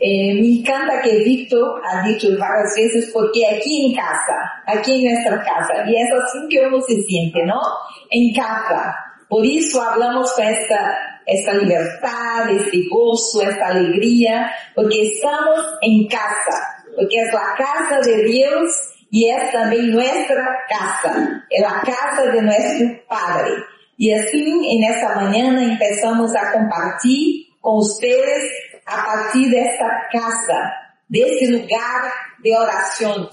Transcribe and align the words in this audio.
Eh, 0.00 0.34
me 0.34 0.60
encanta 0.60 1.00
que 1.02 1.18
Víctor 1.24 1.80
ha 1.84 2.06
dicho 2.06 2.28
varias 2.38 2.74
veces 2.76 3.10
porque 3.12 3.46
aquí 3.46 3.86
en 3.86 3.96
casa, 3.96 4.36
aquí 4.66 5.06
en 5.06 5.14
nuestra 5.14 5.42
casa, 5.42 5.84
y 5.88 5.96
es 5.96 6.08
así 6.12 6.38
que 6.50 6.66
uno 6.66 6.80
se 6.82 7.02
siente, 7.02 7.42
¿no? 7.44 7.60
En 8.10 8.34
casa. 8.34 8.94
Por 9.28 9.44
eso 9.44 9.82
hablamos 9.82 10.32
con 10.32 10.44
esta, 10.44 10.98
esta 11.26 11.54
libertad, 11.54 12.50
este 12.50 12.84
gozo, 12.90 13.42
esta 13.42 13.68
alegría, 13.68 14.50
porque 14.74 15.14
estamos 15.14 15.60
en 15.82 16.06
casa, 16.06 16.84
porque 16.96 17.16
es 17.20 17.32
la 17.32 17.54
casa 17.56 18.00
de 18.00 18.24
Dios 18.24 18.70
y 19.10 19.28
es 19.28 19.52
también 19.52 19.90
nuestra 19.90 20.46
casa, 20.68 21.44
es 21.50 21.62
la 21.62 21.82
casa 21.82 22.30
de 22.30 22.42
nuestro 22.42 22.86
Padre. 23.08 23.52
Y 23.96 24.12
así 24.12 24.44
en 24.44 24.84
esta 24.84 25.16
mañana 25.16 25.62
empezamos 25.62 26.34
a 26.36 26.52
compartir 26.52 27.46
con 27.60 27.78
ustedes 27.78 28.52
a 28.88 29.04
partir 29.04 29.50
de 29.50 29.60
esta 29.60 30.08
casa, 30.10 30.72
de 31.08 31.20
este 31.20 31.48
lugar 31.48 32.12
de 32.38 32.56
oración, 32.56 33.28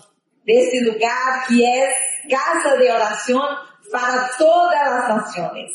de 0.46 0.64
este 0.64 0.82
lugar 0.82 1.46
que 1.48 1.64
es 1.64 1.90
casa 2.30 2.76
de 2.76 2.92
oración 2.92 3.44
para 3.92 4.30
todas 4.38 4.92
las 4.92 5.10
naciones. 5.10 5.72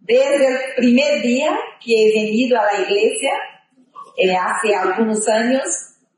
Desde 0.00 0.46
el 0.46 0.58
primer 0.76 1.22
día 1.22 1.58
que 1.82 1.94
he 1.94 2.24
venido 2.24 2.60
a 2.60 2.64
la 2.64 2.80
iglesia, 2.80 3.32
eh, 4.16 4.36
hace 4.36 4.74
algunos 4.74 5.26
años, 5.28 5.64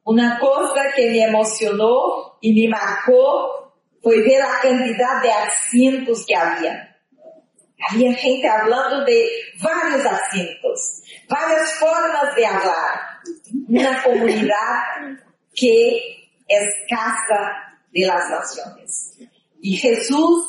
una 0.05 0.39
cosa 0.39 0.93
que 0.95 1.11
me 1.11 1.23
emocionó 1.23 2.39
y 2.41 2.53
me 2.61 2.71
marcó 2.71 3.75
fue 4.03 4.23
ver 4.23 4.41
la 4.41 4.61
cantidad 4.63 5.23
de 5.23 5.33
asientos 5.33 6.25
que 6.27 6.35
había. 6.35 6.88
Había 7.91 8.13
gente 8.15 8.49
hablando 8.49 9.05
de 9.05 9.29
varios 9.63 10.05
asientos, 10.05 11.03
varias 11.29 11.75
formas 11.75 12.35
de 12.35 12.47
hablar. 12.47 13.21
Una 13.69 14.03
comunidad 14.03 15.19
que 15.55 16.31
es 16.49 16.75
casa 16.89 17.79
de 17.93 18.07
las 18.07 18.29
naciones. 18.31 19.19
Y 19.61 19.77
Jesús 19.77 20.45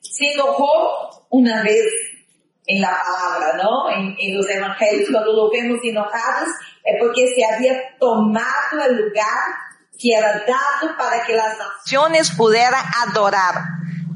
se 0.00 0.32
enojó 0.32 1.26
una 1.30 1.62
vez 1.62 1.86
en 2.66 2.80
la 2.80 2.96
palabra, 3.04 3.62
¿no? 3.62 3.90
En, 3.90 4.16
en 4.18 4.36
los 4.36 4.48
evangelios, 4.48 5.10
cuando 5.10 5.32
lo 5.32 5.50
vemos 5.50 5.80
enojados, 5.84 6.48
es 6.84 6.96
porque 7.00 7.34
se 7.34 7.44
había 7.44 7.96
tomado 7.98 8.84
el 8.88 8.96
lugar 8.96 9.38
que 9.98 10.14
era 10.14 10.44
dado 10.46 10.96
para 10.98 11.24
que 11.24 11.34
las 11.34 11.56
naciones 11.58 12.30
pudieran 12.30 12.84
adorar. 13.08 13.54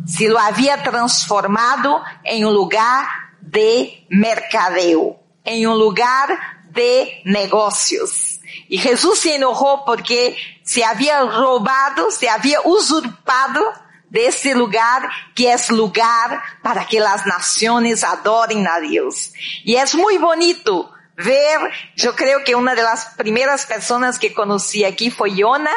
Se 0.09 0.29
lo 0.29 0.39
había 0.39 0.83
transformado 0.83 2.03
en 2.25 2.47
un 2.47 2.55
lugar 2.55 3.07
de 3.41 4.07
mercadeo, 4.09 5.21
en 5.45 5.69
un 5.69 5.79
lugar 5.79 6.39
de 6.71 7.21
negocios. 7.25 8.41
Y 8.69 8.79
Jesús 8.79 9.21
se 9.21 9.37
enojó 9.37 9.85
porque 9.85 10.37
se 10.63 10.85
había 10.85 11.21
robado, 11.21 12.11
se 12.11 12.29
había 12.29 12.61
usurpado 12.65 13.63
de 14.11 14.27
ese 14.27 14.55
lugar 14.55 15.09
que 15.35 15.53
es 15.53 15.71
lugar 15.71 16.43
para 16.63 16.87
que 16.87 17.01
las 17.01 17.27
naciones 17.27 18.05
adoren 18.05 18.67
a 18.67 18.81
Dios. 18.81 19.33
Y 19.65 19.77
es 19.77 19.95
muy 19.95 20.19
bonito 20.19 20.91
ver, 21.17 21.73
yo 21.97 22.15
creo 22.15 22.45
que 22.45 22.55
una 22.55 22.75
de 22.75 22.83
las 22.83 23.07
primeras 23.17 23.67
personas 23.67 24.19
que 24.19 24.33
conocí 24.33 24.85
aquí 24.85 25.11
fue 25.11 25.35
Yona 25.35 25.73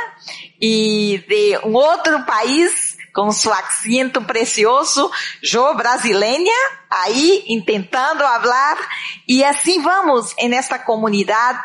y 0.59 1.17
de 1.27 1.59
un 1.63 1.75
otro 1.75 2.25
país 2.25 2.90
con 3.11 3.33
su 3.33 3.51
acento 3.51 4.25
precioso, 4.25 5.11
yo 5.41 5.73
brasileña, 5.75 6.53
ahí 6.89 7.43
intentando 7.47 8.25
hablar 8.25 8.77
y 9.25 9.43
así 9.43 9.79
vamos 9.79 10.33
en 10.37 10.53
esta 10.53 10.83
comunidad 10.83 11.55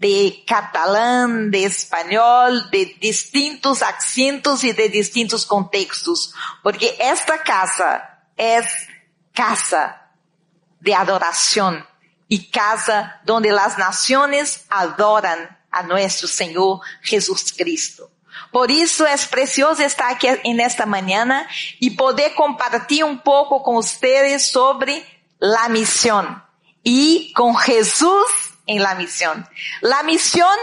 de 0.00 0.44
catalán, 0.46 1.50
de 1.50 1.64
español, 1.64 2.70
de 2.70 2.96
distintos 3.00 3.82
acentos 3.82 4.64
y 4.64 4.72
de 4.72 4.88
distintos 4.88 5.44
contextos, 5.44 6.34
porque 6.62 6.96
esta 6.98 7.42
casa 7.42 8.24
es 8.36 8.66
casa 9.34 10.10
de 10.80 10.94
adoración 10.94 11.86
y 12.28 12.50
casa 12.50 13.20
donde 13.24 13.52
las 13.52 13.76
naciones 13.76 14.64
adoran 14.70 15.58
a 15.70 15.82
nuestro 15.82 16.26
Señor 16.26 16.80
Jesucristo. 17.02 18.10
Por 18.52 18.70
isso 18.70 19.04
é 19.04 19.16
precioso 19.16 19.82
estar 19.82 20.10
aqui 20.10 20.28
nesta 20.54 20.84
manhã 20.84 21.46
e 21.80 21.90
poder 21.90 22.30
compartilhar 22.30 23.06
um 23.06 23.16
pouco 23.16 23.60
com 23.60 23.74
vocês 23.74 24.46
sobre 24.46 25.04
a 25.40 25.68
missão 25.68 26.40
e 26.84 27.32
com 27.36 27.56
Jesus 27.58 28.52
em 28.66 28.78
la 28.78 28.94
missão. 28.94 29.44
La 29.82 30.02
missão 30.02 30.56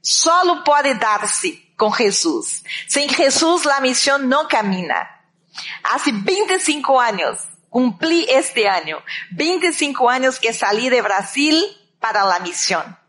solo 0.00 0.62
pode 0.62 0.94
dar-se 0.94 1.62
com 1.76 1.92
Jesus. 1.92 2.62
Sem 2.88 3.08
Jesus, 3.08 3.66
a 3.66 3.80
missão 3.80 4.18
não 4.18 4.46
camina. 4.46 5.08
Há 5.82 5.98
25 5.98 6.98
anos, 6.98 7.40
cumpri 7.68 8.24
este 8.28 8.64
ano, 8.66 9.02
25 9.32 10.08
anos 10.08 10.38
que 10.38 10.52
saí 10.52 10.88
de 10.88 11.02
Brasil 11.02 11.54
para 12.00 12.22
a 12.22 12.40
missão. 12.40 13.01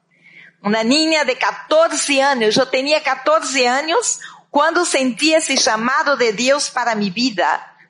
Uma 0.63 0.81
niña 0.81 1.25
de 1.25 1.35
14 1.35 2.21
anos, 2.21 2.55
eu 2.55 2.65
tinha 2.65 3.01
14 3.01 3.65
anos 3.65 4.19
quando 4.49 4.85
senti 4.85 5.33
esse 5.33 5.57
chamado 5.57 6.15
de 6.15 6.31
Deus 6.31 6.69
para 6.69 6.95
minha 6.95 7.11
vida, 7.11 7.45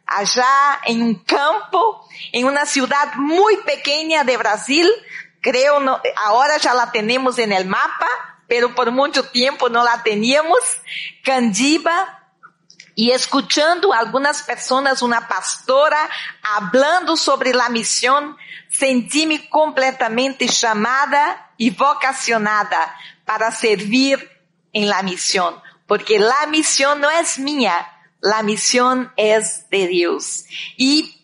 allá 0.07 0.81
em 0.87 1.03
um 1.03 1.13
campo, 1.13 2.03
em 2.33 2.45
uma 2.45 2.65
cidade 2.65 3.19
muito 3.19 3.63
pequena 3.63 4.23
de 4.23 4.35
Brasil, 4.37 4.89
creo, 5.39 5.79
no, 5.79 5.99
ahora 6.15 6.57
ya 6.57 6.73
la 6.73 6.87
tenemos 6.87 7.37
en 7.37 7.51
el 7.51 7.65
mapa, 7.65 8.07
pero 8.47 8.73
por 8.73 8.89
mucho 8.89 9.23
tiempo 9.25 9.69
no 9.69 9.83
la 9.83 10.01
teníamos, 10.01 10.59
Candiba, 11.23 12.23
y 12.95 13.11
escuchando 13.11 13.93
algunas 13.93 14.41
personas, 14.41 15.03
una 15.03 15.27
pastora, 15.27 16.09
hablando 16.41 17.17
sobre 17.17 17.53
la 17.53 17.69
misión, 17.69 18.35
sentí-me 18.69 19.47
completamente 19.49 20.47
chamada 20.47 21.42
y 21.57 21.69
vocacionada 21.71 22.95
para 23.25 23.51
servir 23.51 24.29
en 24.71 24.89
la 24.89 25.01
misión, 25.03 25.61
porque 25.87 26.19
la 26.19 26.47
misión 26.47 27.01
no 27.01 27.09
es 27.09 27.39
mía, 27.39 27.87
la 28.21 28.41
misión 28.41 29.11
es 29.17 29.69
de 29.69 29.87
Dios. 29.87 30.45
Y 30.77 31.21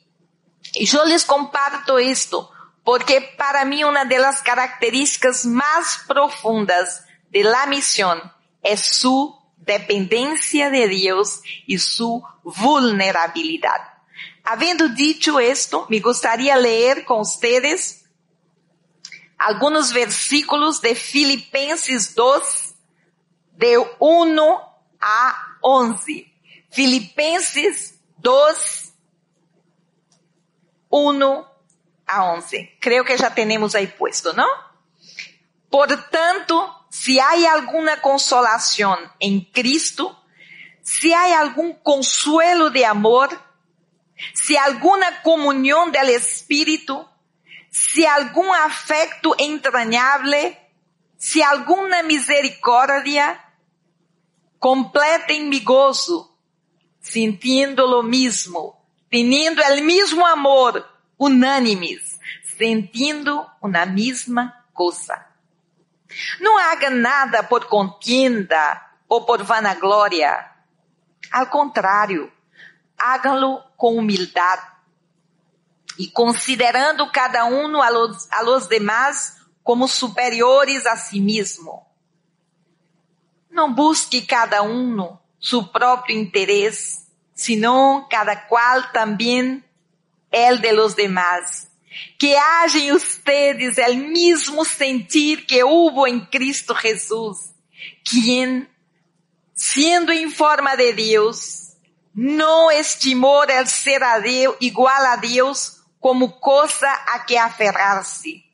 yo 0.73 1.05
les 1.05 1.25
comparto 1.25 1.97
esto, 1.97 2.51
porque 2.83 3.21
para 3.37 3.65
mí 3.65 3.83
una 3.83 4.05
de 4.05 4.19
las 4.19 4.41
características 4.41 5.45
más 5.45 6.01
profundas 6.07 7.05
de 7.31 7.43
la 7.43 7.65
misión 7.65 8.19
es 8.61 8.81
su 8.81 9.35
dependencia 9.57 10.69
de 10.69 10.87
Dios 10.87 11.41
y 11.65 11.77
su 11.77 12.23
vulnerabilidad. 12.43 13.81
Habiendo 14.43 14.89
dicho 14.89 15.39
esto, 15.39 15.85
me 15.89 15.99
gustaría 15.99 16.57
leer 16.57 17.05
con 17.05 17.21
ustedes 17.21 17.98
algunos 19.39 19.93
versículos 19.93 20.81
de 20.81 20.93
Filipenses 20.93 22.13
2, 22.13 22.75
de 23.53 23.77
1 23.99 24.61
a 24.99 25.57
11. 25.63 26.31
Filipenses 26.69 27.97
2, 28.17 28.93
1 30.89 31.47
a 32.05 32.33
11. 32.33 32.77
Creo 32.81 33.05
que 33.05 33.17
já 33.17 33.31
temos 33.31 33.73
aí 33.75 33.87
puesto, 33.87 34.33
não? 34.33 34.49
Portanto, 35.69 36.75
si 36.89 37.19
hay 37.19 37.45
alguna 37.45 38.01
consolación 38.01 38.97
en 39.19 39.41
Cristo, 39.45 40.21
si 40.81 41.13
hay 41.13 41.31
algún 41.33 41.73
consuelo 41.75 42.69
de 42.71 42.85
amor, 42.85 43.29
si 44.33 44.57
alguna 44.57 45.21
comunión 45.21 45.91
del 45.91 46.09
Espíritu, 46.09 47.07
si 47.69 48.05
algún 48.05 48.47
afecto 48.55 49.35
entrañable, 49.37 50.57
si 51.17 51.41
alguna 51.41 52.03
misericordia, 52.03 53.39
completen 54.57 55.49
mi 55.49 55.61
gozo, 55.61 56.35
sintiendo 56.99 57.87
lo 57.87 58.03
mismo, 58.03 58.83
teniendo 59.09 59.61
el 59.63 59.83
mismo 59.83 60.25
amor, 60.25 60.85
unánimes, 61.17 62.19
sentindo 62.57 63.49
una 63.61 63.85
misma 63.85 64.65
cosa. 64.73 65.27
Não 66.39 66.57
haga 66.57 66.89
nada 66.89 67.43
por 67.43 67.65
contienda 67.65 68.89
ou 69.07 69.25
por 69.25 69.43
vanagloria. 69.43 70.49
Ao 71.31 71.45
contrário, 71.47 72.31
háganlo 72.97 73.63
com 73.77 73.95
humildade 73.95 74.78
e 75.99 76.07
considerando 76.07 77.11
cada 77.11 77.43
um 77.45 77.81
a 77.81 77.89
los, 77.89 78.31
a 78.31 78.41
los 78.41 78.67
demás 78.67 79.35
como 79.61 79.85
superiores 79.85 80.85
a 80.85 80.95
si 80.95 81.19
mesmo. 81.19 81.85
Não 83.51 83.73
busque 83.73 84.21
cada 84.21 84.63
um 84.63 85.17
seu 85.41 85.61
próprio 85.63 86.17
interesse, 86.17 87.05
senão 87.35 88.07
cada 88.09 88.33
qual 88.33 88.93
também 88.93 89.61
el 90.31 90.59
de 90.59 90.71
los 90.71 90.93
demás. 90.93 91.67
Que 92.17 92.33
haja 92.33 92.79
em 92.79 92.93
ustedes 92.93 93.77
el 93.77 93.97
mismo 93.97 94.63
sentir 94.63 95.45
que 95.45 95.65
hubo 95.65 96.07
en 96.07 96.21
Cristo 96.21 96.73
Jesús, 96.73 97.51
quien, 98.05 98.69
siendo 99.53 100.13
en 100.13 100.31
forma 100.31 100.77
de 100.77 100.93
Dios, 100.93 101.73
no 102.13 102.71
estimó 102.71 103.43
el 103.43 103.67
ser 103.67 104.01
a 104.01 104.19
Dios, 104.19 104.55
igual 104.61 105.05
a 105.05 105.17
Dios 105.17 105.78
como 105.99 106.39
cosa 106.39 106.91
a 107.13 107.25
que 107.25 107.37
aferrarse, 107.37 108.45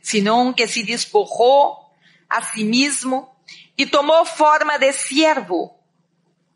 sino 0.00 0.54
que 0.54 0.66
se 0.66 0.82
despojó 0.84 1.90
a 2.28 2.44
sí 2.44 2.64
mismo 2.64 3.36
y 3.76 3.86
tomó 3.86 4.24
forma 4.24 4.78
de 4.78 4.92
siervo. 4.92 5.76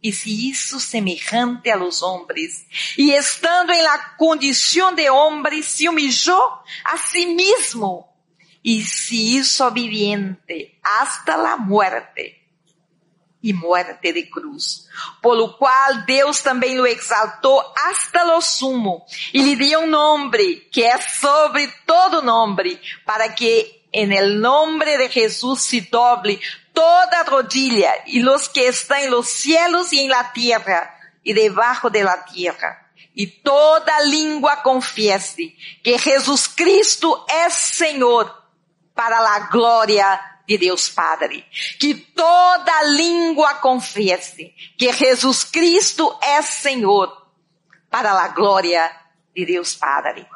E 0.04 0.12
se 0.12 0.30
hizo 0.30 0.80
semejante 0.80 1.70
a 1.70 1.76
los 1.76 2.02
hombres, 2.02 2.66
y 2.96 3.12
estando 3.12 3.72
en 3.72 3.84
la 3.84 4.16
condición 4.18 4.96
de 4.96 5.08
hombre, 5.08 5.62
se 5.62 5.88
humilló 5.88 6.42
a 6.42 6.98
sí 7.08 7.24
mismo, 7.26 8.12
y 8.62 8.82
se 8.82 9.14
hizo 9.14 9.70
viviente 9.70 10.80
hasta 10.82 11.36
la 11.36 11.56
muerte, 11.56 12.41
y 13.42 13.52
muerte 13.52 14.12
de 14.12 14.30
cruz. 14.30 14.88
Por 15.20 15.36
lo 15.36 15.58
cual 15.58 16.06
Deus 16.06 16.40
também 16.40 16.76
lo 16.76 16.86
exaltou 16.86 17.60
hasta 17.88 18.24
lo 18.24 18.40
sumo, 18.40 19.04
y 19.32 19.42
le 19.42 19.56
dio 19.56 19.80
un 19.80 19.90
nombre 19.90 20.68
que 20.70 20.86
es 20.86 21.18
sobre 21.20 21.66
todo 21.84 22.22
nombre, 22.22 22.80
para 23.04 23.34
que 23.34 23.82
en 23.92 24.12
el 24.12 24.40
nombre 24.40 24.96
de 24.96 25.08
Jesús 25.08 25.60
se 25.60 25.82
doble 25.82 26.40
toda 26.72 27.24
rodilla 27.24 27.92
y 28.06 28.20
los 28.20 28.48
que 28.48 28.68
están 28.68 29.02
en 29.02 29.10
los 29.10 29.28
cielos 29.28 29.92
y 29.92 30.00
en 30.00 30.08
la 30.08 30.32
tierra 30.32 30.98
y 31.22 31.34
debajo 31.34 31.90
de 31.90 32.02
la 32.02 32.24
tierra. 32.24 32.90
Y 33.14 33.26
toda 33.26 34.00
lengua 34.00 34.62
confiese 34.62 35.54
que 35.82 35.98
Jesucristo 35.98 37.26
es 37.46 37.52
Señor 37.52 38.34
para 38.94 39.20
la 39.20 39.48
gloria 39.52 40.31
de 40.46 40.58
Deus 40.58 40.90
Padre. 40.90 41.48
Que 41.78 41.94
toda 41.94 42.82
língua 42.84 43.60
confiese 43.60 44.54
que 44.76 44.92
Jesus 44.92 45.44
Cristo 45.44 46.18
é 46.22 46.42
Senhor 46.42 47.30
para 47.90 48.12
a 48.12 48.28
glória 48.28 48.90
de 49.34 49.46
Deus 49.46 49.74
Padre. 49.74 50.26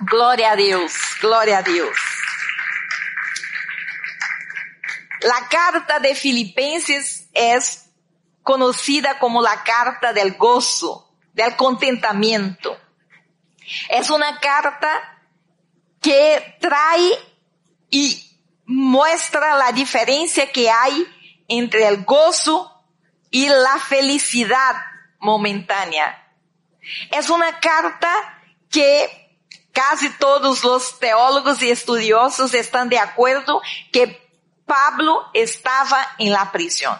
Glória 0.00 0.52
a 0.52 0.56
Deus, 0.56 0.92
glória 1.20 1.58
a 1.58 1.62
Deus. 1.62 1.96
La 5.22 5.48
carta 5.48 5.98
de 5.98 6.14
Filipenses 6.14 7.28
es 7.32 7.90
conocida 8.42 9.18
como 9.18 9.42
la 9.42 9.64
carta 9.64 10.12
del 10.12 10.34
gozo, 10.34 11.10
del 11.32 11.56
contentamiento. 11.56 12.78
Es 13.88 14.10
una 14.10 14.38
carta 14.38 15.20
que 16.00 16.56
trae 16.60 17.18
y 17.90 18.25
muestra 18.66 19.56
la 19.56 19.72
diferencia 19.72 20.50
que 20.50 20.70
hay 20.70 21.06
entre 21.48 21.86
el 21.86 22.04
gozo 22.04 22.84
y 23.30 23.48
la 23.48 23.78
felicidad 23.78 24.76
momentánea. 25.18 26.22
Es 27.10 27.30
una 27.30 27.58
carta 27.58 28.08
que 28.70 29.26
casi 29.72 30.10
todos 30.10 30.64
los 30.64 30.98
teólogos 30.98 31.62
y 31.62 31.70
estudiosos 31.70 32.54
están 32.54 32.88
de 32.88 32.98
acuerdo 32.98 33.62
que 33.92 34.26
Pablo 34.66 35.30
estava 35.32 36.14
em 36.18 36.30
la 36.30 36.46
prisão. 36.46 36.98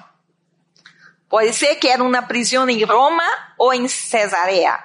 Pode 1.28 1.52
ser 1.52 1.76
que 1.76 1.88
era 1.88 2.02
uma 2.02 2.22
prisão 2.22 2.68
em 2.68 2.84
Roma 2.84 3.24
ou 3.58 3.74
em 3.74 3.88
Cesarea. 3.88 4.78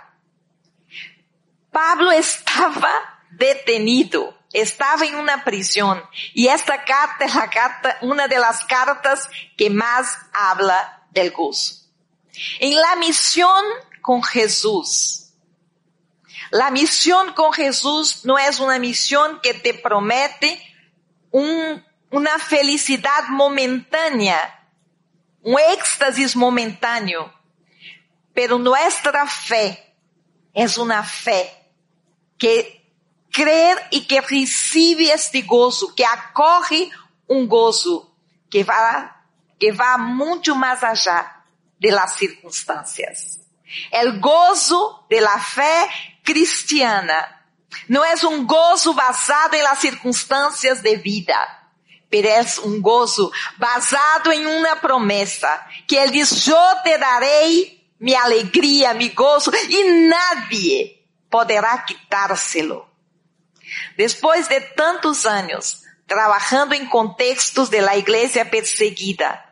Pablo 1.72 2.12
estava 2.12 2.90
detenido, 3.32 4.34
estava 4.54 5.06
em 5.06 5.16
uma 5.16 5.38
prisão. 5.38 6.02
E 6.36 6.48
esta 6.48 6.78
carta 6.78 7.26
é 7.26 7.32
a 7.32 7.48
carta, 7.48 7.98
uma 8.02 8.28
das 8.28 8.64
cartas 8.64 9.28
que 9.58 9.70
mais 9.70 10.18
habla 10.34 11.02
del 11.12 11.32
gozo. 11.32 11.82
Em 12.60 12.76
la 12.76 12.96
missão 12.96 13.82
com 14.02 14.22
Jesus. 14.24 15.34
La 16.52 16.70
missão 16.70 17.34
com 17.34 17.54
Jesus 17.54 18.24
não 18.24 18.38
é 18.38 18.50
uma 18.60 18.78
missão 18.80 19.40
que 19.40 19.54
te 19.54 19.74
promete 19.74 20.60
um 21.34 21.82
una 22.12 22.38
felicidad 22.40 23.30
momentánea, 23.30 24.38
un 25.44 25.58
éxtasis 25.58 26.36
momentáneo. 26.36 27.34
Pero 28.34 28.60
nuestra 28.60 29.26
fe 29.26 29.96
es 30.54 30.78
una 30.78 31.04
fe 31.04 31.50
que 32.38 32.81
cree 33.32 33.76
y 33.92 34.06
que 34.06 34.22
recibe 34.22 35.12
este 35.12 35.42
gozo, 35.44 35.94
que 35.96 36.06
acoge 36.06 36.90
un 37.28 37.48
gozo 37.48 38.14
que 38.50 38.64
va, 38.64 39.26
que 39.60 39.72
va 39.72 39.98
mucho 39.98 40.56
más 40.56 40.84
allá 40.84 41.44
de 41.80 41.92
las 41.92 42.16
circunstancias. 42.16 43.40
El 43.90 44.20
gozo 44.20 45.06
de 45.10 45.22
la 45.22 45.40
fe 45.40 45.90
cristiana 46.24 47.46
no 47.88 48.04
es 48.04 48.24
un 48.24 48.46
gozo 48.46 48.94
basado 48.94 49.56
en 49.56 49.64
las 49.64 49.80
circunstancias 49.80 50.84
de 50.84 50.98
vida 50.98 51.62
merece 52.12 52.60
um 52.62 52.82
gozo 52.82 53.32
basado 53.58 54.32
em 54.32 54.46
uma 54.46 54.76
promessa, 54.76 55.66
que 55.88 55.96
ele 55.96 56.12
diz, 56.12 56.48
eu 56.48 56.58
te 56.84 56.98
darei 56.98 57.82
minha 58.00 58.22
alegria, 58.24 58.94
meu 58.94 59.14
gozo, 59.14 59.52
e 59.70 60.08
nadie 60.10 61.00
poderá 61.30 61.78
quitárselo. 61.78 62.91
Depois 63.96 64.48
de 64.48 64.60
tantos 64.62 65.26
anos, 65.26 65.84
trabalhando 66.08 66.74
em 66.74 66.86
contextos 66.88 67.70
de 67.70 67.82
la 67.82 67.98
igreja 67.98 68.46
perseguida, 68.46 69.44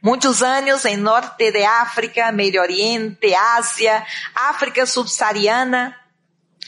muitos 0.00 0.42
anos 0.42 0.84
em 0.84 0.96
norte 0.96 1.50
de 1.50 1.64
África, 1.64 2.32
Medio 2.32 2.60
Oriente, 2.62 3.34
Ásia, 3.34 4.04
África 4.34 4.86
subsaariana 4.86 5.96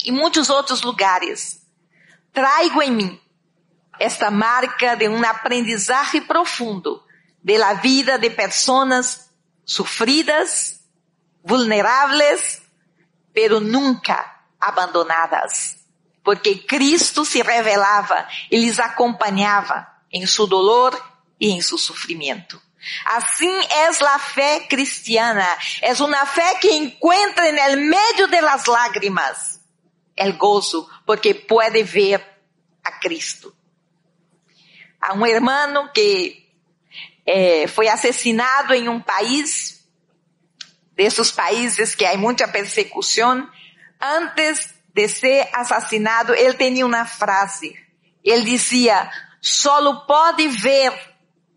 e 0.05 0.13
muitos 0.13 0.51
outros 0.51 0.83
lugares, 0.83 1.63
trago 2.33 2.83
em 2.83 2.91
mim 2.91 3.21
esta 3.99 4.31
marca 4.31 4.97
de 4.97 5.09
um 5.09 5.25
aprendizagem 5.25 6.23
profundo 6.23 7.03
de 7.43 7.59
la 7.59 7.75
vida 7.75 8.19
de 8.19 8.31
pessoas 8.31 9.31
sofridas, 9.65 10.81
vulneráveis, 11.43 12.63
pero 13.33 13.61
nunca 13.61 14.43
abandonadas. 14.61 15.84
Porque 16.25 16.57
Cristo 16.57 17.25
se 17.25 17.43
revelava 17.43 18.27
e 18.51 18.57
lhes 18.57 18.81
acompanhava 18.81 19.87
em 20.11 20.27
seu 20.27 20.47
dolor 20.47 20.99
e 21.39 21.51
em 21.51 21.61
seu 21.61 21.79
sofrimento. 21.79 22.61
Assim 23.05 23.55
é 23.71 23.89
a 23.89 24.19
fé 24.19 24.61
cristiana. 24.61 25.47
É 25.81 25.93
uma 26.03 26.27
fé 26.27 26.57
que 26.57 26.73
encontra 26.73 27.53
no 27.53 27.83
meio 27.83 28.27
de 28.29 28.41
las 28.41 28.67
lágrimas 28.67 29.61
el 30.17 30.35
gozo, 30.35 30.89
porque 31.05 31.35
pode 31.35 31.83
ver 31.83 32.25
a 32.85 32.93
Cristo 33.01 33.55
a 35.05 35.13
um 35.13 35.27
hermano 35.27 35.91
que 35.93 36.49
eh, 37.27 37.67
foi 37.69 37.89
assassinado 37.89 38.73
em 38.73 38.89
um 38.89 39.01
país, 39.01 39.87
desses 40.97 41.31
países 41.31 41.95
que 41.95 42.07
há 42.07 42.17
muita 42.17 42.49
persecução, 42.49 43.47
antes 44.01 44.74
de 44.95 45.09
ser 45.09 45.49
assassinado, 45.53 46.33
ele 46.35 46.55
tinha 46.55 46.87
uma 46.87 47.05
frase. 47.05 47.77
Ele 48.23 48.45
dizia, 48.45 49.11
solo 49.41 50.07
pode 50.07 50.47
ver 50.49 50.93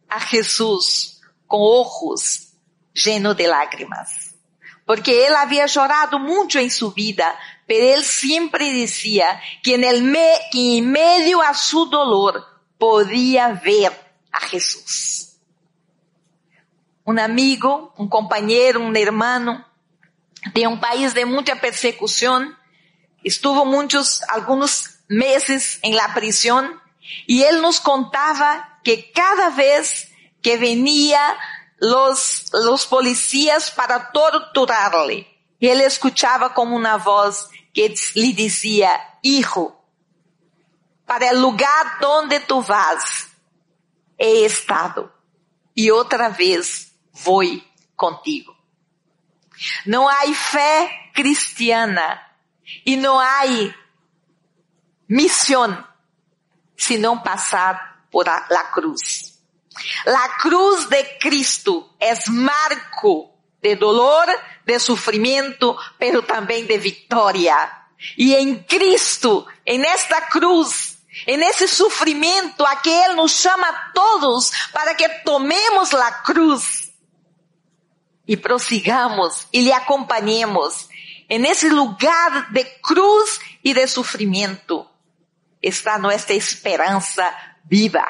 a 0.10 0.20
Jesus 0.20 1.22
com 1.46 1.58
ojos 1.58 2.54
llenos 2.94 3.38
de 3.38 3.48
lágrimas. 3.48 4.36
Porque 4.86 5.28
él 5.28 5.36
había 5.36 5.66
llorado 5.68 6.18
mucho 6.18 6.60
en 6.60 6.72
su 6.72 6.92
vida, 6.92 7.38
pero 7.68 7.84
él 7.96 8.04
siempre 8.04 8.74
decía 8.74 9.40
que 9.62 9.78
me, 9.78 10.34
que 10.52 10.78
en 10.78 10.92
medio 10.92 11.42
a 11.42 11.54
su 11.54 11.86
dolor 11.86 12.44
podía 12.78 13.50
ver 13.50 13.92
a 14.32 14.40
Jesús. 14.40 15.36
Un 17.04 17.20
amigo, 17.20 17.94
un 17.98 18.10
compañero, 18.10 18.80
un 18.80 18.96
hermano 18.96 19.66
de 20.54 20.68
un 20.68 20.80
país 20.80 21.14
de 21.14 21.26
mucha 21.26 21.56
persecución, 21.56 22.57
estuvo 23.28 23.66
muchos, 23.66 24.22
algunos 24.30 25.00
meses 25.08 25.80
en 25.82 25.96
la 25.96 26.14
prisión 26.14 26.82
y 27.26 27.44
él 27.44 27.62
nos 27.62 27.80
contaba 27.80 28.80
que 28.84 29.12
cada 29.12 29.50
vez 29.50 30.12
que 30.42 30.58
venía 30.58 31.22
los, 31.78 32.46
los 32.54 32.86
policías 32.88 33.72
para 33.72 34.12
torturarle, 34.12 35.28
él 35.60 35.82
escuchaba 35.82 36.54
como 36.54 36.76
una 36.76 36.98
voz 36.98 37.50
que 37.74 37.94
le 38.16 38.34
decía, 38.34 39.20
hijo, 39.22 39.84
para 41.06 41.30
el 41.30 41.42
lugar 41.42 42.00
donde 42.02 42.40
tú 42.42 42.62
vas, 42.64 43.28
he 44.18 44.46
estado 44.46 45.14
y 45.74 45.90
otra 45.90 46.30
vez 46.30 46.94
voy 47.24 47.66
contigo. 47.96 48.56
No 49.86 50.10
hay 50.10 50.34
fe 50.34 50.90
cristiana 51.14 52.27
y 52.84 52.98
no 52.98 53.20
hay 53.20 53.74
misión 55.08 55.86
sino 56.76 57.24
pasar 57.24 58.06
por 58.12 58.28
la 58.28 58.72
cruz. 58.72 59.34
La 60.06 60.30
cruz 60.40 60.90
de 60.90 61.18
Cristo 61.20 61.96
es 62.00 62.30
marco 62.30 63.32
de 63.62 63.76
dolor, 63.76 64.28
de 64.66 64.80
sufrimiento, 64.80 65.78
pero 65.98 66.24
también 66.24 66.68
de 66.68 66.78
victoria. 66.78 67.90
Y 68.16 68.36
en 68.36 68.64
Cristo, 68.64 69.48
en 69.66 69.86
esta 69.86 70.28
cruz, 70.28 70.98
en 71.26 71.42
ese 71.42 71.68
sufrimiento 71.68 72.66
a 72.68 72.82
que 72.82 73.06
Él 73.06 73.16
nos 73.16 73.42
llama 73.42 73.68
a 73.68 73.94
todos 73.94 74.52
para 74.72 74.96
que 74.96 75.10
tomemos 75.26 75.94
la 75.94 76.22
cruz 76.24 76.92
y 78.26 78.38
prosigamos 78.38 79.48
y 79.52 79.62
le 79.62 79.74
acompañemos 79.74 80.90
en 81.30 81.46
ese 81.46 81.70
lugar 81.70 82.50
de 82.52 82.80
cruz 82.82 83.40
y 83.62 83.74
de 83.74 83.88
sufrimiento 83.88 84.92
está 85.62 85.98
nuestra 85.98 86.36
esperanza 86.36 87.36
viva. 87.64 88.08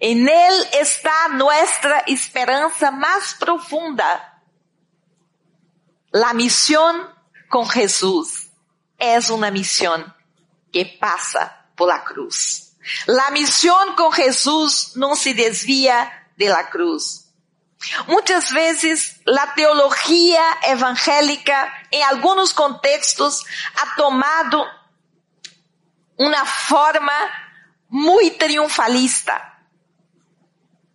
En 0.00 0.28
Él 0.28 0.68
está 0.72 1.28
nuestra 1.28 2.00
esperanza 2.00 2.90
más 2.90 3.36
profunda. 3.38 4.42
La 6.10 6.32
misión 6.34 7.08
con 7.48 7.68
Jesús 7.68 8.48
es 8.98 9.30
una 9.30 9.50
misión 9.50 10.12
que 10.72 10.86
pasa 11.00 11.66
por 11.76 11.88
la 11.88 12.02
cruz. 12.02 12.72
La 13.06 13.30
misión 13.30 13.94
con 13.94 14.12
Jesús 14.12 14.92
no 14.96 15.14
se 15.14 15.34
desvía 15.34 16.28
de 16.36 16.48
la 16.48 16.68
cruz. 16.68 17.26
Muchas 18.06 18.52
veces 18.52 19.20
la 19.24 19.54
teología 19.54 20.42
evangélica 20.66 21.72
en 21.92 22.02
algunos 22.02 22.52
contextos 22.52 23.44
ha 23.76 23.94
tomado 23.96 24.66
una 26.16 26.44
forma 26.44 27.14
muy 27.88 28.32
triunfalista. 28.32 29.48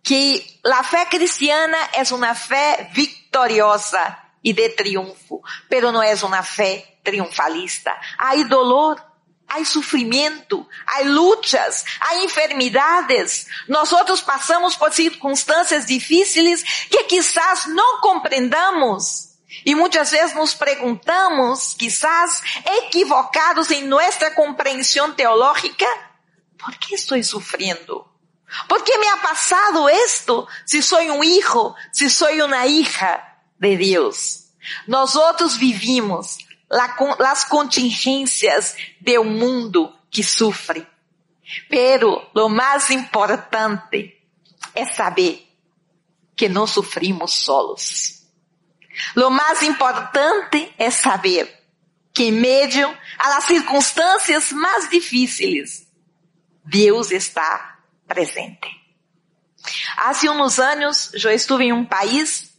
Que 0.02 0.60
la 0.62 0.82
fe 0.82 1.06
cristiana 1.10 1.78
es 1.96 2.12
una 2.12 2.34
fe 2.34 2.90
victoriosa 2.94 4.24
y 4.42 4.52
de 4.52 4.70
triunfo, 4.70 5.42
pero 5.68 5.92
no 5.92 6.02
es 6.02 6.22
una 6.22 6.42
fe 6.42 7.00
triunfalista. 7.02 8.00
Hay 8.18 8.44
dolor, 8.44 9.02
hay 9.46 9.64
sufrimiento, 9.64 10.68
hay 10.86 11.06
luchas, 11.06 11.84
hay 12.00 12.24
enfermedades. 12.24 13.46
Nosotros 13.66 14.22
pasamos 14.22 14.76
por 14.76 14.92
circunstancias 14.92 15.86
difíciles 15.86 16.64
que 16.90 17.06
quizás 17.06 17.68
no 17.68 17.84
comprendamos. 18.00 19.27
Y 19.64 19.74
muchas 19.74 20.12
veces 20.12 20.34
nos 20.34 20.54
preguntamos, 20.54 21.74
quizás 21.78 22.42
equivocados 22.84 23.70
en 23.70 23.88
nuestra 23.88 24.34
comprensión 24.34 25.16
teológica, 25.16 25.86
¿por 26.58 26.76
qué 26.78 26.96
estoy 26.96 27.24
sufriendo? 27.24 28.12
¿Por 28.68 28.84
qué 28.84 28.92
me 28.98 29.08
ha 29.08 29.22
pasado 29.22 29.88
esto 29.88 30.46
si 30.64 30.82
soy 30.82 31.08
un 31.08 31.24
hijo, 31.24 31.74
si 31.92 32.10
soy 32.10 32.40
una 32.40 32.66
hija 32.66 33.42
de 33.58 33.76
Dios? 33.76 34.50
Nosotros 34.86 35.58
vivimos 35.58 36.38
la, 36.68 36.94
las 37.18 37.46
contingencias 37.46 38.76
de 39.00 39.18
un 39.18 39.38
mundo 39.38 39.98
que 40.10 40.22
sufre. 40.22 40.86
Pero 41.70 42.30
lo 42.34 42.50
más 42.50 42.90
importante 42.90 44.26
es 44.74 44.94
saber 44.94 45.40
que 46.36 46.50
no 46.50 46.66
sufrimos 46.66 47.32
solos 47.32 48.17
Lo 49.14 49.30
más 49.30 49.62
importante 49.62 50.74
es 50.78 50.94
saber 50.96 51.58
que 52.12 52.28
en 52.28 52.40
medio 52.40 52.88
a 53.18 53.28
las 53.30 53.44
circunstancias 53.44 54.52
más 54.52 54.90
difíciles, 54.90 55.86
Dios 56.64 57.12
está 57.12 57.80
presente. 58.06 58.68
Hace 60.04 60.28
unos 60.28 60.58
años 60.58 61.12
yo 61.12 61.30
estuve 61.30 61.66
en 61.66 61.72
un 61.72 61.88
país 61.88 62.54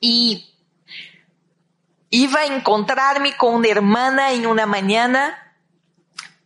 y 0.00 0.52
iba 2.10 2.46
encontrarme 2.46 3.36
con 3.36 3.54
una 3.54 3.68
hermana 3.68 4.32
en 4.32 4.46
una 4.46 4.66
mañana, 4.66 5.54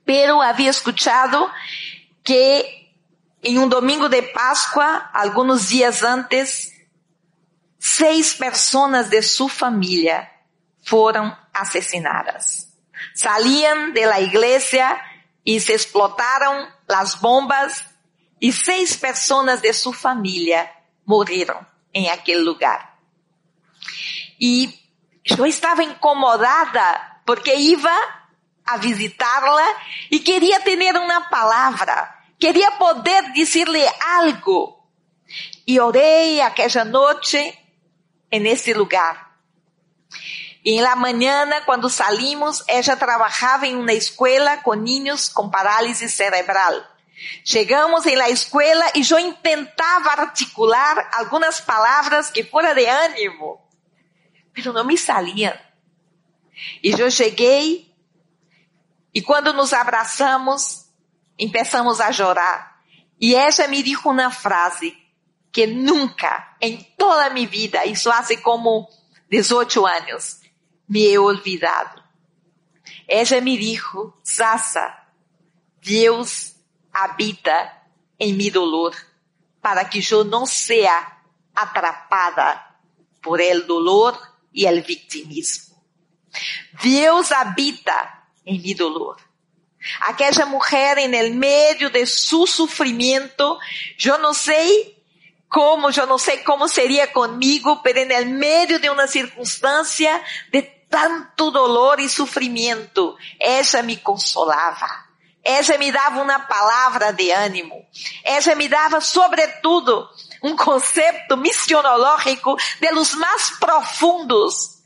pero 0.04 0.42
había 0.42 0.70
escuchado 0.70 1.50
que 2.22 2.94
en 3.42 3.58
un 3.58 3.70
domingo 3.70 4.08
de 4.08 4.22
Pascua, 4.22 5.10
algunos 5.12 5.68
días 5.68 6.02
antes, 6.02 6.72
seis 7.80 8.34
personas 8.34 9.08
de 9.08 9.22
su 9.22 9.48
familia 9.48 10.30
fueron 10.82 11.34
asesinadas. 11.52 12.68
Salían 13.14 13.94
de 13.94 14.04
la 14.04 14.20
iglesia 14.20 15.00
y 15.42 15.58
se 15.60 15.72
explotaron 15.72 16.68
las 16.86 17.20
bombas 17.20 17.86
y 18.38 18.52
seis 18.52 18.98
personas 18.98 19.62
de 19.62 19.72
su 19.72 19.94
familia 19.94 20.70
murieron 21.06 21.66
en 21.94 22.10
aquel 22.10 22.44
lugar. 22.44 22.98
Y 24.38 24.78
yo 25.24 25.46
estaba 25.46 25.82
incomodada 25.82 27.22
porque 27.24 27.54
iba 27.56 27.94
a 28.66 28.76
visitarla 28.76 29.64
y 30.10 30.22
quería 30.22 30.60
tener 30.60 30.98
una 30.98 31.30
palabra, 31.30 32.26
quería 32.38 32.68
poder 32.78 33.32
decirle 33.34 33.86
algo. 34.18 34.86
Y 35.64 35.78
oré 35.78 36.42
aquella 36.42 36.84
noche 36.84 37.59
en 38.30 38.46
ese 38.46 38.74
lugar. 38.74 39.30
Y 40.62 40.76
en 40.76 40.84
la 40.84 40.94
mañana, 40.94 41.64
cuando 41.64 41.88
salimos, 41.88 42.64
ella 42.68 42.98
trabajaba 42.98 43.66
en 43.66 43.76
una 43.76 43.92
escuela 43.92 44.62
con 44.62 44.84
niños 44.84 45.30
con 45.30 45.50
parálisis 45.50 46.14
cerebral. 46.14 46.86
Llegamos 47.44 48.06
en 48.06 48.18
la 48.18 48.28
escuela 48.28 48.84
y 48.94 49.02
yo 49.02 49.18
intentaba 49.18 50.12
articular 50.12 51.08
algunas 51.12 51.60
palabras 51.62 52.30
que 52.30 52.44
fuera 52.44 52.74
de 52.74 52.88
ánimo, 52.88 53.68
pero 54.52 54.72
no 54.72 54.84
me 54.84 54.96
salían. 54.96 55.58
Y 56.82 56.94
yo 56.94 57.08
llegué 57.08 57.86
y 59.12 59.22
cuando 59.22 59.52
nos 59.52 59.72
abrazamos, 59.72 60.86
empezamos 61.36 62.00
a 62.00 62.10
llorar. 62.10 62.70
Y 63.18 63.34
ella 63.34 63.66
me 63.68 63.82
dijo 63.82 64.08
una 64.08 64.30
frase 64.30 64.96
que 65.52 65.66
nunca 65.66 66.56
en 66.60 66.94
toda 66.96 67.30
mi 67.30 67.46
vida, 67.46 67.82
eso 67.84 68.12
hace 68.12 68.40
como 68.40 68.88
18 69.28 69.86
años, 69.86 70.40
me 70.86 71.06
he 71.06 71.18
olvidado. 71.18 72.02
Ella 73.06 73.40
me 73.40 73.56
dijo, 73.56 74.18
Sasa, 74.22 75.12
Dios 75.80 76.54
habita 76.92 77.88
en 78.18 78.36
mi 78.36 78.50
dolor 78.50 78.94
para 79.60 79.88
que 79.88 80.00
yo 80.00 80.24
no 80.24 80.46
sea 80.46 81.22
atrapada 81.54 82.80
por 83.22 83.40
el 83.40 83.66
dolor 83.66 84.18
y 84.52 84.66
el 84.66 84.82
victimismo. 84.82 85.82
Dios 86.82 87.32
habita 87.32 88.28
en 88.44 88.62
mi 88.62 88.74
dolor. 88.74 89.16
Aquella 90.06 90.46
mujer 90.46 90.98
en 90.98 91.14
el 91.14 91.34
medio 91.34 91.90
de 91.90 92.06
su 92.06 92.46
sufrimiento, 92.46 93.58
yo 93.96 94.18
no 94.18 94.34
sé 94.34 94.99
como, 95.50 95.90
yo 95.90 96.06
no 96.06 96.16
sé 96.16 96.44
cómo 96.44 96.68
sería 96.68 97.12
conmigo, 97.12 97.82
pero 97.82 98.00
en 98.00 98.12
el 98.12 98.26
medio 98.26 98.78
de 98.78 98.88
una 98.88 99.08
circunstancia 99.08 100.22
de 100.52 100.62
tanto 100.88 101.50
dolor 101.50 102.00
y 102.00 102.08
sufrimiento, 102.08 103.16
ella 103.38 103.82
me 103.82 104.00
consolaba. 104.00 105.08
Ella 105.42 105.76
me 105.76 105.90
dava 105.90 106.22
uma 106.22 106.38
palavra 106.38 107.12
de 107.12 107.32
ânimo. 107.32 107.84
Ella 108.22 108.54
me 108.54 108.68
dava, 108.68 109.00
sobretudo, 109.00 110.08
um 110.40 110.54
conceito 110.54 111.36
missionológico 111.36 112.56
de 112.80 112.90
los 112.92 113.14
mais 113.14 113.50
profundos. 113.58 114.78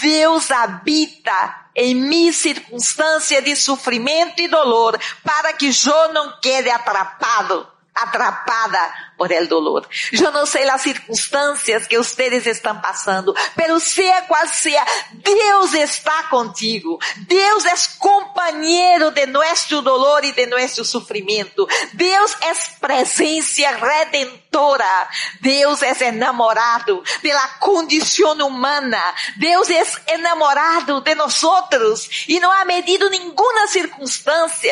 Deus 0.00 0.50
habita 0.50 1.70
em 1.76 1.94
minha 1.94 2.32
circunstância 2.32 3.40
de 3.40 3.54
sofrimento 3.54 4.40
e 4.40 4.48
dolor 4.48 4.98
para 5.22 5.52
que 5.52 5.66
eu 5.66 6.12
não 6.12 6.40
quede 6.40 6.70
atrapado, 6.70 7.68
atrapada 7.94 9.07
por 9.18 9.32
el 9.32 9.48
dolor. 9.48 9.86
Yo 10.12 10.30
no 10.30 10.46
sé 10.46 10.64
las 10.64 10.82
circunstancias 10.82 11.86
que 11.88 11.98
ustedes 11.98 12.46
están 12.46 12.80
pasando, 12.80 13.34
pero 13.54 13.78
sea 13.80 14.26
cual 14.26 14.48
sea, 14.48 14.86
Dios 15.12 15.74
está 15.74 16.12
contigo. 16.30 16.98
Dios 17.26 17.66
es 17.66 17.88
compañero 17.98 19.10
de 19.10 19.26
nuestro 19.26 19.82
dolor 19.82 20.24
y 20.24 20.32
de 20.32 20.46
nuestro 20.46 20.84
sufrimiento. 20.84 21.66
Dios 21.92 22.36
es 22.50 22.76
presencia 22.80 23.72
redentora. 23.76 25.10
Dios 25.40 25.82
es 25.82 26.00
enamorado 26.00 27.02
de 27.22 27.32
la 27.32 27.50
condición 27.58 28.40
humana. 28.40 29.02
Dios 29.36 29.68
es 29.68 30.00
enamorado 30.06 31.00
de 31.00 31.16
nosotros 31.16 32.08
y 32.28 32.38
no 32.38 32.52
ha 32.52 32.64
medido 32.64 33.10
ninguna 33.10 33.66
circunstancia 33.68 34.68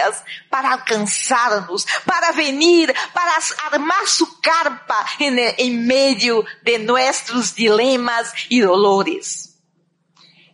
para 0.48 0.72
alcanzarnos, 0.72 1.86
para 2.04 2.30
venir, 2.32 2.94
para 3.12 3.32
armar 3.70 4.06
su 4.06 4.35
carpa 4.46 5.06
en, 5.18 5.38
el, 5.38 5.54
en 5.58 5.86
medio 5.86 6.44
de 6.62 6.78
nuestros 6.78 7.54
dilemas 7.54 8.32
y 8.48 8.60
dolores. 8.60 9.58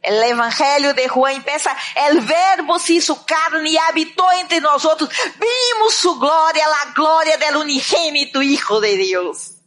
El 0.00 0.20
Evangelio 0.22 0.94
de 0.94 1.08
Juan 1.08 1.36
empieza, 1.36 1.76
el 2.08 2.20
verbo 2.20 2.78
se 2.78 2.94
hizo 2.94 3.24
carne 3.24 3.70
y 3.70 3.76
habitó 3.76 4.24
entre 4.32 4.60
nosotros. 4.60 5.08
Vimos 5.34 5.94
su 5.94 6.18
gloria, 6.18 6.64
la 6.68 6.92
gloria 6.92 7.36
del 7.36 7.56
unigénito 7.56 8.42
Hijo 8.42 8.80
de 8.80 8.96
Dios. 8.96 9.58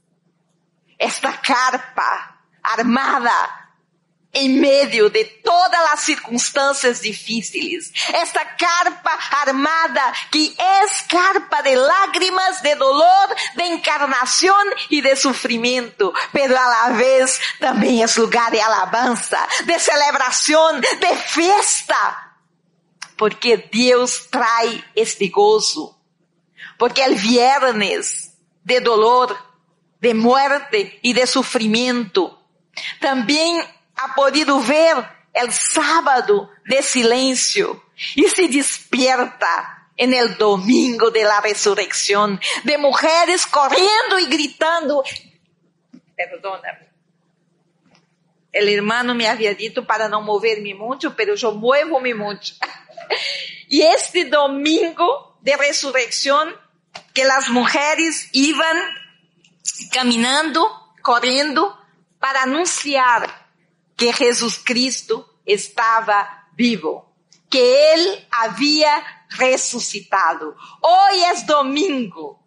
Esta 0.97 1.39
carpa 1.39 2.41
armada 2.61 3.64
en 4.35 4.59
medio 4.59 5.09
de 5.09 5.23
todas 5.43 5.81
las 5.89 6.01
circunstancias 6.01 7.01
difíciles. 7.01 7.91
Esta 8.21 8.55
carpa 8.57 9.17
armada 9.43 10.13
que 10.29 10.45
es 10.47 11.01
carpa 11.07 11.61
de 11.63 11.75
lágrimas, 11.75 12.61
de 12.61 12.75
dolor, 12.75 13.35
de 13.55 13.65
encarnación 13.65 14.67
y 14.89 15.01
de 15.01 15.15
sufrimiento, 15.15 16.13
pero 16.33 16.55
a 16.57 16.89
la 16.89 16.97
vez 16.97 17.39
también 17.59 18.03
es 18.03 18.17
lugar 18.17 18.51
de 18.51 18.61
alabanza, 18.61 19.47
de 19.65 19.79
celebración, 19.79 20.81
de 20.81 21.15
fiesta. 21.27 22.37
Porque 23.15 23.69
Dios 23.71 24.27
trae 24.29 24.83
este 24.93 25.29
gozo. 25.29 25.97
Porque 26.77 27.05
el 27.05 27.15
viernes 27.15 28.33
de 28.65 28.81
dolor, 28.81 29.37
de 30.01 30.13
muerte 30.13 30.99
y 31.01 31.13
de 31.13 31.25
sufrimiento, 31.25 32.45
también 32.99 33.63
ha 33.95 34.15
podido 34.15 34.59
ver 34.61 34.95
el 35.33 35.51
sábado 35.51 36.49
de 36.65 36.81
silencio 36.81 37.83
y 38.15 38.23
se 38.23 38.47
despierta 38.47 39.89
en 39.97 40.13
el 40.13 40.37
domingo 40.37 41.11
de 41.11 41.23
la 41.23 41.41
resurrección 41.41 42.39
de 42.63 42.77
mujeres 42.77 43.45
corriendo 43.45 44.19
y 44.19 44.25
gritando. 44.27 45.03
Perdóname. 46.15 46.89
El 48.51 48.69
hermano 48.69 49.13
me 49.13 49.27
había 49.27 49.53
dicho 49.53 49.85
para 49.85 50.07
no 50.07 50.21
moverme 50.21 50.73
mucho, 50.73 51.15
pero 51.15 51.35
yo 51.35 51.51
muevo-me 51.51 52.13
mucho. 52.13 52.55
y 53.67 53.81
este 53.81 54.25
domingo 54.25 55.37
de 55.41 55.57
resurrección 55.57 56.55
que 57.13 57.25
las 57.25 57.49
mujeres 57.49 58.29
iban 58.31 58.77
caminando, 59.91 60.93
corriendo 61.01 61.77
para 62.19 62.43
anunciar 62.43 63.44
que 63.95 64.11
Jesus 64.11 64.57
Cristo 64.57 65.27
estava 65.45 66.47
vivo, 66.53 67.13
que 67.49 67.59
Ele 67.59 68.27
havia 68.31 69.03
ressuscitado. 69.29 70.55
Hoy 70.81 71.23
es 71.33 71.45
domingo. 71.45 72.41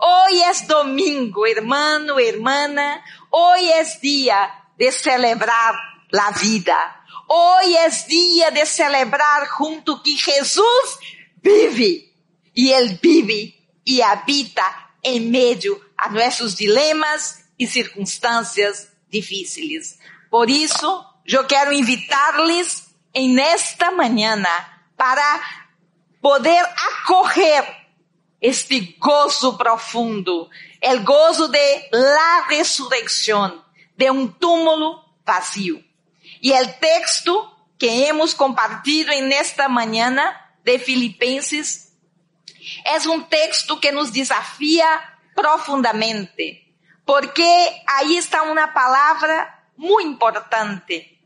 Hoy 0.00 0.40
es 0.50 0.66
domingo, 0.66 1.46
hermano, 1.46 2.18
hermana. 2.18 3.04
Hoy 3.30 3.68
es 3.70 4.00
día 4.00 4.50
de 4.76 4.92
celebrar 4.92 5.74
la 6.10 6.30
vida. 6.40 7.04
Hoy 7.26 7.76
es 7.76 8.06
día 8.06 8.50
de 8.50 8.64
celebrar 8.64 9.48
junto 9.48 10.02
que 10.02 10.12
Jesús 10.12 10.98
vive. 11.42 12.14
Y 12.54 12.72
Él 12.72 12.98
vive 13.02 13.54
y 13.84 14.00
habita 14.00 14.94
en 15.02 15.30
medio 15.30 15.80
a 15.96 16.10
nuestros 16.10 16.56
dilemas 16.56 17.44
y 17.56 17.66
circunstancias 17.66 18.88
difíciles. 19.08 19.98
Por 20.30 20.50
isso, 20.50 21.04
eu 21.26 21.44
quero 21.46 21.72
invitar-lhes 21.72 22.94
em 23.14 23.38
esta 23.40 23.90
manhã 23.90 24.42
para 24.96 25.40
poder 26.20 26.64
acorrer 26.92 27.64
este 28.40 28.96
gozo 28.98 29.56
profundo, 29.56 30.48
el 30.80 31.02
gozo 31.04 31.48
de 31.48 31.88
la 31.90 32.46
resurrección 32.48 33.64
de 33.96 34.10
um 34.10 34.28
túmulo 34.28 35.04
vazio. 35.24 35.84
E 36.40 36.52
o 36.52 36.68
texto 36.74 37.52
que 37.78 38.06
hemos 38.06 38.32
compartido 38.32 39.12
en 39.12 39.32
esta 39.32 39.68
mañana 39.68 40.36
de 40.62 40.78
Filipenses 40.78 41.92
é 42.84 42.98
um 43.08 43.20
texto 43.22 43.78
que 43.78 43.90
nos 43.90 44.10
desafia 44.10 44.86
profundamente, 45.34 46.64
porque 47.04 47.42
aí 47.86 48.16
está 48.16 48.42
uma 48.42 48.68
palavra 48.68 49.57
muy 49.78 50.04
importante, 50.04 51.18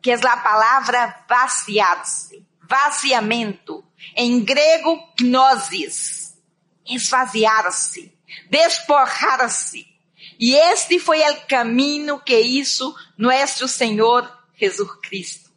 que 0.00 0.12
es 0.12 0.22
la 0.22 0.42
palabra 0.42 1.26
vaciarse, 1.28 2.42
vaciamiento. 2.62 3.84
En 4.14 4.44
griego, 4.44 5.12
gnosis, 5.18 6.34
esvaziar-se, 6.86 8.16
despojar-se. 8.48 9.84
E 10.38 10.54
este 10.54 10.98
foi 10.98 11.20
o 11.28 11.40
caminho 11.46 12.20
que 12.20 12.38
hizo 12.38 12.94
nuestro 13.18 13.66
Senhor 13.66 14.30
Jesucristo. 14.54 15.50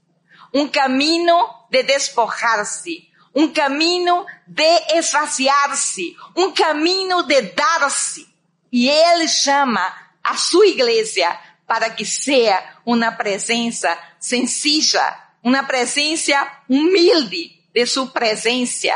Um 0.54 0.68
caminho 0.68 1.38
de 1.70 1.84
despojar-se, 1.84 3.08
um 3.36 3.50
caminho 3.50 4.26
de 4.48 4.98
esvaziar-se, 4.98 6.16
um 6.36 6.52
caminho 6.52 7.22
de 7.24 7.42
dar-se. 7.42 8.28
E 8.72 8.90
ele 8.90 9.28
chama 9.28 9.86
a 10.24 10.36
sua 10.38 10.66
igreja 10.68 11.40
para 11.70 11.92
que 11.92 12.04
seja 12.04 12.60
uma 12.84 13.12
presença 13.12 13.96
sencilla, 14.20 15.36
uma 15.44 15.62
presença 15.62 16.34
humilde 16.68 17.62
de 17.72 17.86
sua 17.86 18.08
presença 18.08 18.90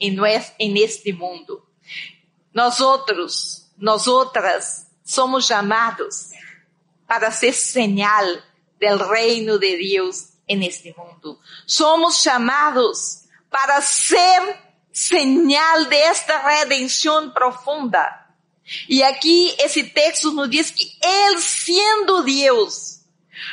em, 0.00 0.18
em 0.58 0.78
este 0.82 1.12
mundo. 1.12 1.64
Nós 2.52 2.80
outras, 2.80 3.70
somos 5.04 5.46
chamados 5.46 6.32
para 7.06 7.30
ser 7.30 7.52
señal 7.52 8.26
del 8.80 8.98
reino 8.98 9.56
de 9.60 9.76
Deus 9.76 10.30
en 10.48 10.64
este 10.64 10.92
mundo. 10.98 11.38
Somos 11.64 12.22
chamados 12.22 13.22
para 13.48 13.80
ser 13.80 14.60
señal 14.90 15.88
de 15.88 15.96
esta 15.96 16.42
redención 16.42 17.32
profunda 17.32 18.25
e 18.88 19.02
aqui 19.02 19.54
esse 19.58 19.84
texto 19.84 20.32
nos 20.32 20.50
diz 20.50 20.70
que 20.70 20.90
Ele 21.02 21.40
sendo 21.40 22.22
Deus, 22.22 23.00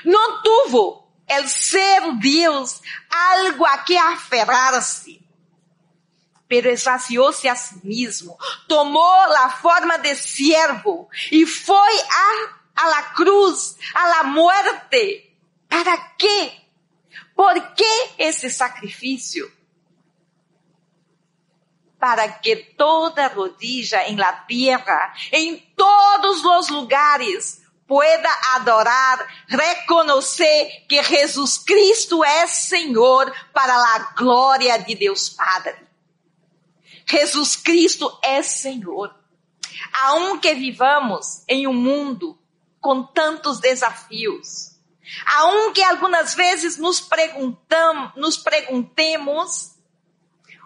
não 0.04 0.42
tuvo 0.42 1.08
el 1.28 1.48
ser 1.48 2.02
Deus 2.20 2.82
algo 3.10 3.66
a 3.66 3.78
que 3.80 3.98
aferrar-se, 3.98 5.22
pero 6.48 6.70
esvaziou-se 6.70 7.48
a 7.48 7.56
si 7.56 7.80
mesmo, 7.84 8.38
tomou 8.68 9.04
a 9.04 9.50
forma 9.50 9.98
de 9.98 10.16
siervo 10.16 11.10
e 11.32 11.46
foi 11.46 12.00
a, 12.02 12.84
a 12.84 12.88
la 12.90 13.04
cruz, 13.14 13.76
a 13.94 14.08
la 14.08 14.24
muerte. 14.24 15.32
¿Para 15.68 15.98
quê? 16.18 16.54
¿Por 17.36 17.74
que 17.74 18.10
esse 18.20 18.50
sacrifício? 18.50 19.52
Para 22.04 22.42
que 22.42 22.58
toda 22.58 23.30
rodilla 23.30 24.04
en 24.08 24.18
la 24.18 24.46
tierra, 24.46 25.14
en 25.32 25.74
todos 25.74 26.44
los 26.44 26.70
lugares, 26.70 27.62
pueda 27.88 28.30
adorar, 28.56 29.26
reconocer 29.48 30.86
que 30.90 31.02
Jesus 31.02 31.60
Cristo 31.60 32.22
é 32.22 32.46
Senhor 32.46 33.32
para 33.54 33.74
a 33.74 34.00
glória 34.18 34.78
de 34.80 34.96
Deus 34.96 35.30
Padre. 35.30 35.78
Jesus 37.06 37.56
Cristo 37.56 38.20
é 38.22 38.44
Senhor. 38.44 39.16
Aunque 40.02 40.54
vivamos 40.56 41.44
em 41.48 41.68
um 41.68 41.74
mundo 41.74 42.38
com 42.82 43.04
tantos 43.04 43.62
desafios, 43.62 44.76
aunque 45.38 45.82
algumas 45.82 46.36
vezes 46.36 46.78
nos, 46.78 47.00
perguntam, 47.00 48.12
nos 48.18 48.38
perguntemos 48.38 49.73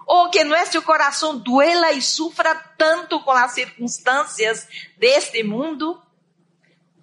O 0.09 0.31
que 0.31 0.45
nuestro 0.45 0.81
corazón 0.85 1.43
duela 1.43 1.91
y 1.91 2.01
sufra 2.01 2.73
tanto 2.77 3.25
con 3.25 3.35
las 3.35 3.53
circunstancias 3.53 4.65
de 4.95 5.15
este 5.15 5.43
mundo, 5.43 6.01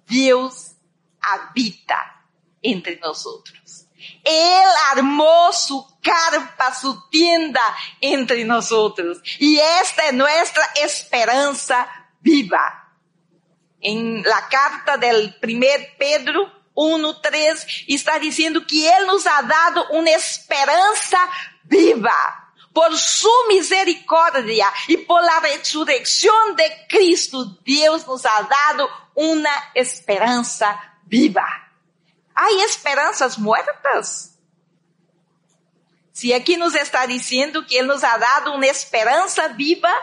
Dios 0.07 0.71
habita 1.21 2.25
entre 2.63 2.97
nosotros. 2.97 3.85
Él 4.23 4.69
armó 4.91 5.53
su 5.53 5.85
carpa, 6.01 6.73
su 6.73 7.07
tienda 7.09 7.61
entre 8.01 8.43
nosotros. 8.43 9.19
Y 9.37 9.59
esta 9.59 10.07
es 10.07 10.13
nuestra 10.13 10.63
esperanza 10.81 11.87
viva. 12.21 12.91
En 13.81 14.23
la 14.23 14.47
carta 14.49 14.97
del 14.97 15.35
primer 15.39 15.95
Pedro 15.99 16.51
1.3 16.73 17.85
está 17.87 18.17
diciendo 18.17 18.65
que 18.67 18.89
Él 18.89 19.05
nos 19.05 19.27
ha 19.27 19.43
dado 19.43 19.89
una 19.91 20.09
esperanza 20.09 21.19
viva. 21.65 22.44
Por 22.75 22.97
su 22.97 23.31
misericordia 23.47 24.67
y 24.89 24.97
por 24.97 25.23
resurrección 25.41 26.57
de 26.57 26.85
Cristo, 26.89 27.57
Dios 27.63 28.05
nos 28.05 28.25
ha 28.25 28.49
dado 28.67 28.89
una 29.13 29.49
esperanza 29.73 30.77
viva. 31.05 31.47
Hay 32.33 32.59
esperanzas 32.63 33.39
muertas. 33.39 34.37
Si 36.11 36.33
aquí 36.33 36.57
nos 36.57 36.75
está 36.75 37.07
diciendo 37.07 37.65
que 37.65 37.79
Él 37.79 37.87
nos 37.87 38.03
ha 38.03 38.17
dado 38.17 38.53
una 38.53 38.67
esperanza 38.67 39.47
viva, 39.47 39.93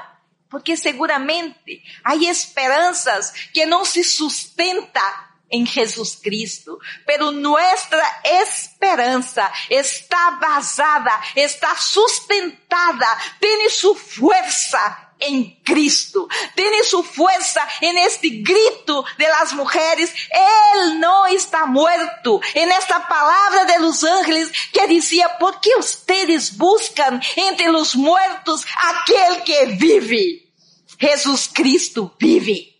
porque 0.49 0.79
seguramente 0.79 1.83
hay 2.03 2.27
esperanzas 2.27 3.35
que 3.53 3.67
no 3.67 3.85
se 3.85 4.03
sustenta 4.03 5.32
en 5.53 5.67
Jesucristo. 5.67 6.81
Pero 7.07 7.31
nuestra 7.31 8.05
esperanza 8.25 9.53
está 9.69 10.39
basada, 10.41 11.23
está 11.37 11.77
sustentada, 11.79 13.07
tiene 13.39 13.69
su 13.69 13.95
fuerza 13.95 15.11
en 15.23 15.61
Cristo. 15.63 16.29
Tiene 16.55 16.83
su 16.83 17.03
fuerza 17.05 17.67
en 17.81 17.97
este 17.99 18.29
grito 18.29 19.05
de 19.17 19.29
las 19.29 19.53
mujeres. 19.53 20.13
Él 20.31 20.99
no 20.99 21.27
está 21.27 21.65
muerto. 21.67 22.41
En 22.55 22.71
esta 22.73 23.07
palabra 23.07 23.65
de 23.67 23.79
los 23.79 24.03
ángeles 24.03 24.51
que 24.73 24.87
decía, 24.89 25.39
¿por 25.39 25.61
qué 25.61 25.71
ustedes 25.79 26.57
buscan 26.57 27.23
entre 27.37 27.69
los 27.69 27.95
muertos 27.95 28.65
aquel 28.77 29.45
que 29.45 29.67
vive? 29.77 30.53
Jesús 30.99 31.49
Cristo 31.53 32.15
vive. 32.19 32.72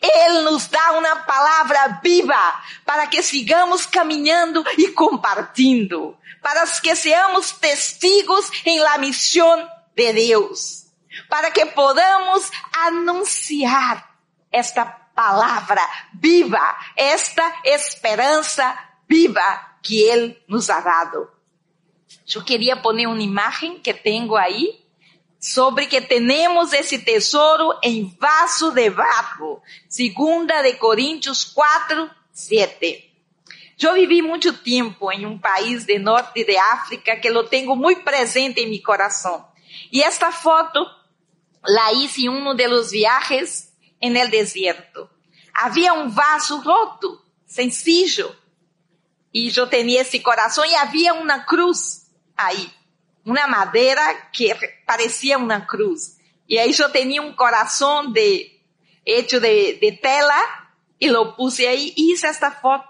Él 0.00 0.44
nos 0.44 0.70
da 0.70 0.92
una 0.92 1.26
palabra 1.26 2.00
viva 2.02 2.62
para 2.84 3.10
que 3.10 3.22
sigamos 3.22 3.86
caminando 3.86 4.64
y 4.76 4.92
compartiendo, 4.94 6.18
para 6.40 6.62
que 6.82 6.96
seamos 6.96 7.58
testigos 7.60 8.50
en 8.64 8.82
la 8.82 8.96
misión 8.98 9.68
de 9.94 10.12
Dios, 10.14 10.86
para 11.28 11.50
que 11.52 11.66
podamos 11.66 12.50
anunciar 12.72 14.08
esta 14.50 15.10
palabra 15.14 15.82
viva, 16.12 16.78
esta 16.96 17.54
esperanza 17.62 18.74
viva 19.06 19.78
que 19.82 20.12
Él 20.12 20.42
nos 20.48 20.70
ha 20.70 20.80
dado. 20.80 21.34
Yo 22.26 22.44
quería 22.44 22.80
poner 22.80 23.06
una 23.06 23.22
imagen 23.22 23.82
que 23.82 23.92
tengo 23.92 24.38
ahí 24.38 24.82
sobre 25.40 25.86
que 25.86 26.02
tenemos 26.02 26.74
esse 26.74 26.98
tesouro 26.98 27.78
em 27.82 28.14
vaso 28.20 28.72
de 28.72 28.90
barro. 28.90 29.62
Segunda 29.88 30.60
de 30.60 30.74
Coríntios 30.74 31.44
4, 31.44 32.10
7. 32.30 33.10
Eu 33.80 33.94
vivi 33.94 34.20
muito 34.20 34.52
tempo 34.52 35.10
em 35.10 35.24
um 35.24 35.38
país 35.38 35.86
de 35.86 35.98
norte 35.98 36.44
de 36.44 36.54
África 36.58 37.16
que 37.16 37.30
lo 37.30 37.44
tenho 37.44 37.74
muito 37.74 38.02
presente 38.02 38.60
em 38.60 38.68
meu 38.68 38.82
coração. 38.82 39.48
E 39.90 40.02
esta 40.02 40.30
foto 40.30 40.84
la 41.66 41.90
hice 41.94 42.26
em 42.26 42.28
um 42.28 42.54
de 42.54 42.68
los 42.68 42.90
viajes 42.90 43.72
en 43.98 44.16
el 44.18 44.28
desierto. 44.28 45.08
Havia 45.54 45.94
um 45.94 46.10
vaso 46.10 46.60
roto, 46.60 47.18
sencillo. 47.46 48.36
E 49.32 49.50
eu 49.56 49.66
tinha 49.70 50.02
esse 50.02 50.20
coração 50.20 50.64
e 50.66 50.74
havia 50.74 51.14
uma 51.14 51.38
cruz 51.40 52.10
aí 52.36 52.70
una 53.24 53.46
madera 53.46 54.30
que 54.32 54.56
parecía 54.86 55.38
una 55.38 55.66
cruz. 55.66 56.16
Y 56.46 56.58
ahí 56.58 56.72
yo 56.72 56.90
tenía 56.90 57.20
un 57.22 57.34
corazón 57.34 58.12
de, 58.12 58.60
hecho 59.04 59.40
de, 59.40 59.78
de 59.80 59.98
tela 60.02 60.38
y 60.98 61.08
lo 61.08 61.36
puse 61.36 61.68
ahí 61.68 61.92
y 61.96 62.12
hice 62.12 62.28
esta 62.28 62.50
foto. 62.50 62.86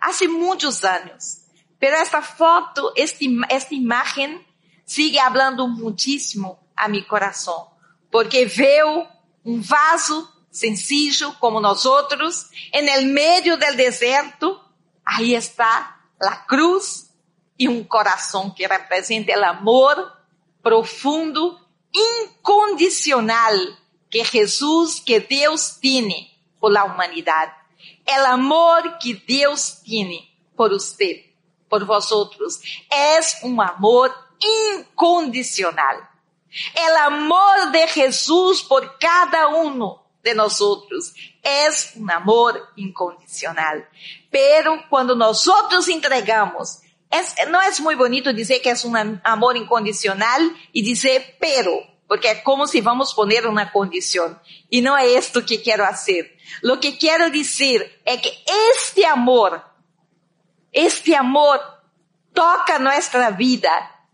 Hace 0.00 0.28
muchos 0.28 0.84
años. 0.84 1.38
Pero 1.78 1.96
esta 1.96 2.22
foto, 2.22 2.92
esta, 2.94 3.24
esta 3.48 3.74
imagen 3.74 4.46
sigue 4.84 5.18
hablando 5.18 5.66
muchísimo 5.66 6.68
a 6.76 6.88
mi 6.88 7.04
corazón. 7.04 7.66
Porque 8.10 8.46
veo 8.46 9.08
un 9.44 9.66
vaso 9.66 10.32
sencillo 10.50 11.34
como 11.40 11.60
nosotros 11.60 12.50
en 12.72 12.88
el 12.88 13.06
medio 13.06 13.56
del 13.56 13.76
desierto. 13.76 14.62
Ahí 15.04 15.34
está 15.34 16.00
la 16.20 16.44
cruz 16.46 17.11
e 17.58 17.68
um 17.68 17.84
coração 17.84 18.50
que 18.50 18.66
representa 18.66 19.38
o 19.38 19.44
amor 19.44 20.12
profundo, 20.62 21.58
incondicional 21.94 23.54
que 24.10 24.24
Jesus, 24.24 25.00
que 25.00 25.20
Deus 25.20 25.70
tem 25.80 26.30
por 26.60 26.70
la 26.70 26.84
humanidade. 26.84 27.52
O 28.06 28.26
amor 28.26 28.98
que 28.98 29.14
Deus 29.14 29.80
tem 29.84 30.28
por 30.56 30.70
você, 30.70 31.24
por 31.68 31.84
vosotros, 31.84 32.60
é 32.90 33.18
um 33.46 33.60
amor 33.60 34.14
incondicional. 34.40 36.12
O 36.76 36.98
amor 37.06 37.70
de 37.70 37.86
Jesus 37.86 38.60
por 38.62 38.98
cada 38.98 39.48
um 39.48 39.98
de 40.22 40.34
nós 40.34 40.60
é 41.42 41.68
um 41.96 42.10
amor 42.10 42.70
incondicional. 42.76 43.82
Pero 44.30 44.82
quando 44.90 45.16
nós 45.16 45.46
entregamos 45.88 46.82
es, 47.12 47.34
no 47.50 47.60
es 47.60 47.80
muy 47.80 47.94
bonito 47.94 48.32
decir 48.32 48.62
que 48.62 48.70
es 48.70 48.84
un 48.84 49.20
amor 49.22 49.56
incondicional 49.56 50.56
y 50.72 50.82
dizer 50.82 51.36
pero, 51.38 51.72
porque 52.08 52.30
es 52.30 52.42
como 52.42 52.66
si 52.66 52.80
vamos 52.80 53.12
a 53.12 53.16
poner 53.16 53.46
una 53.46 53.70
condición. 53.70 54.40
Y 54.70 54.80
no 54.80 54.96
es 54.96 55.26
esto 55.26 55.44
que 55.44 55.60
quiero 55.60 55.84
hacer. 55.84 56.36
Lo 56.62 56.80
que 56.80 56.96
quiero 56.96 57.28
decir 57.30 58.00
es 58.06 58.20
que 58.22 58.32
este 58.74 59.04
amor, 59.04 59.62
este 60.72 61.14
amor 61.14 61.60
toca 62.32 62.78
nuestra 62.78 63.30
vida 63.30 64.08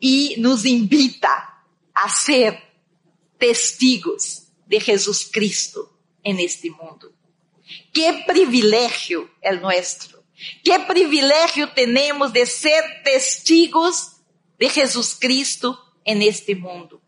y 0.00 0.36
nos 0.38 0.64
invita 0.64 1.62
a 1.92 2.08
ser 2.08 2.58
testigos 3.36 4.44
de 4.66 4.80
Jesucristo 4.80 5.92
en 6.22 6.40
este 6.40 6.70
mundo. 6.70 7.12
Qué 7.92 8.24
privilegio 8.26 9.30
el 9.42 9.60
nuestro 9.60 10.17
Que 10.62 10.78
privilégio 10.80 11.68
temos 11.74 12.32
de 12.32 12.46
ser 12.46 13.02
testigos 13.02 14.20
de 14.58 14.68
Jesus 14.68 15.14
Cristo 15.14 15.78
en 16.04 16.22
este 16.22 16.54
mundo. 16.54 17.00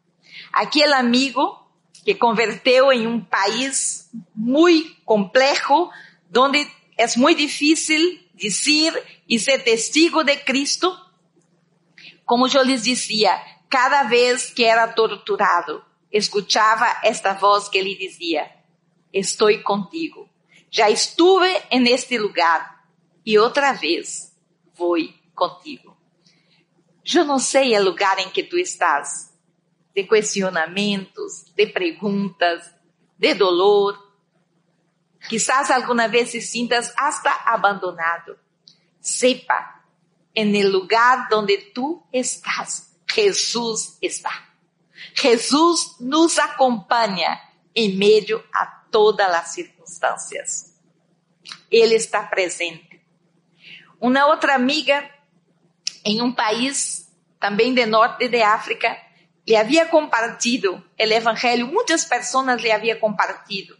Aquele 0.52 0.94
amigo 0.94 1.60
que 2.04 2.14
converteu 2.14 2.92
em 2.92 3.06
um 3.06 3.20
país 3.20 4.10
muito 4.34 4.94
complexo, 5.04 5.90
onde 6.36 6.66
é 6.96 7.06
muito 7.16 7.38
difícil 7.38 8.20
dizer 8.34 9.22
e 9.28 9.38
ser 9.38 9.62
testigo 9.62 10.24
de 10.24 10.36
Cristo, 10.38 10.96
como 12.24 12.48
eu 12.48 12.62
lhes 12.62 12.82
dizia, 12.82 13.40
cada 13.68 14.04
vez 14.04 14.50
que 14.50 14.64
era 14.64 14.88
torturado, 14.88 15.84
escuchava 16.10 17.00
esta 17.04 17.34
voz 17.34 17.68
que 17.68 17.80
lhe 17.80 17.96
dizia: 17.96 18.50
Estou 19.12 19.50
contigo. 19.62 20.28
Já 20.70 20.88
estuve 20.88 21.62
en 21.70 21.86
este 21.86 22.18
lugar 22.18 22.79
e 23.30 23.38
outra 23.38 23.72
vez 23.72 24.36
vou 24.74 24.96
contigo. 25.36 25.96
Eu 27.14 27.24
não 27.24 27.38
sei 27.38 27.78
o 27.78 27.84
lugar 27.84 28.18
em 28.18 28.28
que 28.30 28.42
tu 28.42 28.58
estás, 28.58 29.32
de 29.94 30.02
questionamentos, 30.02 31.44
de 31.54 31.66
perguntas, 31.68 32.74
de 33.16 33.34
dolor. 33.34 33.96
Quizás 35.28 35.70
alguma 35.70 36.08
vez 36.08 36.30
se 36.32 36.40
sintas 36.40 36.92
hasta 36.96 37.30
abandonado. 37.46 38.36
Sepa, 39.00 39.84
en 40.34 40.56
el 40.56 40.72
lugar 40.72 41.28
donde 41.28 41.56
tú 41.72 42.04
estás, 42.12 42.96
Jesús 43.06 43.96
está. 44.02 44.48
Jesús 45.14 46.00
nos 46.00 46.36
acompanha 46.36 47.40
em 47.76 47.96
meio 47.96 48.44
a 48.52 48.66
todas 48.90 49.32
as 49.32 49.52
circunstâncias. 49.52 50.74
Ele 51.70 51.94
está 51.94 52.24
presente. 52.24 52.89
Uma 54.00 54.26
outra 54.26 54.54
amiga 54.54 55.08
em 56.04 56.22
um 56.22 56.32
país 56.32 57.10
também 57.38 57.74
de 57.74 57.84
norte 57.84 58.28
de 58.28 58.40
África 58.42 58.96
lhe 59.46 59.56
havia 59.56 59.86
compartido 59.86 60.74
o 60.76 61.02
evangelho, 61.02 61.66
muitas 61.66 62.04
pessoas 62.04 62.62
lhe 62.62 62.70
havia 62.70 62.96
compartido. 62.96 63.76